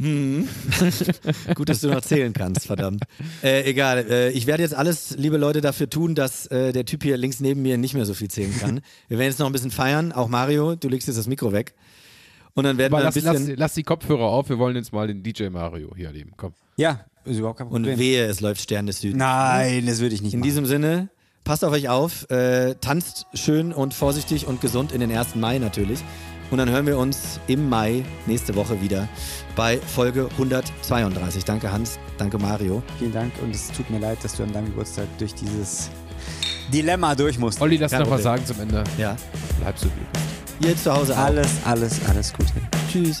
[0.00, 3.04] Gut, dass du noch zählen kannst, verdammt.
[3.42, 7.02] Äh, egal, äh, ich werde jetzt alles, liebe Leute, dafür tun, dass äh, der Typ
[7.02, 8.80] hier links neben mir nicht mehr so viel zählen kann.
[9.08, 11.74] Wir werden jetzt noch ein bisschen feiern, auch Mario, du legst jetzt das Mikro weg.
[12.54, 13.48] Und dann werden Aber wir ein lass, bisschen...
[13.50, 16.32] lass, lass die Kopfhörer auf, wir wollen jetzt mal den DJ Mario hier erleben.
[16.36, 16.54] Komm.
[16.78, 17.98] ja, ist überhaupt kein und Problem.
[17.98, 19.18] wehe, es läuft Stern des Südens.
[19.18, 20.48] Nein, das würde ich nicht In machen.
[20.48, 21.10] diesem Sinne,
[21.44, 25.36] passt auf euch auf, äh, tanzt schön und vorsichtig und gesund in den 1.
[25.36, 26.00] Mai natürlich.
[26.50, 29.08] Und dann hören wir uns im Mai nächste Woche wieder
[29.54, 31.44] bei Folge 132.
[31.44, 32.82] Danke Hans, danke Mario.
[32.98, 35.90] Vielen Dank und es tut mir leid, dass du an deinem Geburtstag durch dieses
[36.72, 37.60] Dilemma durch musst.
[37.60, 38.82] Olli, lass Kein noch was sagen zum Ende.
[38.98, 39.16] Ja,
[39.60, 39.86] Bleib so
[40.60, 40.66] wie.
[40.68, 41.24] ihr zu Hause auch.
[41.24, 42.52] Alles, alles, alles Gute.
[42.90, 43.20] Tschüss.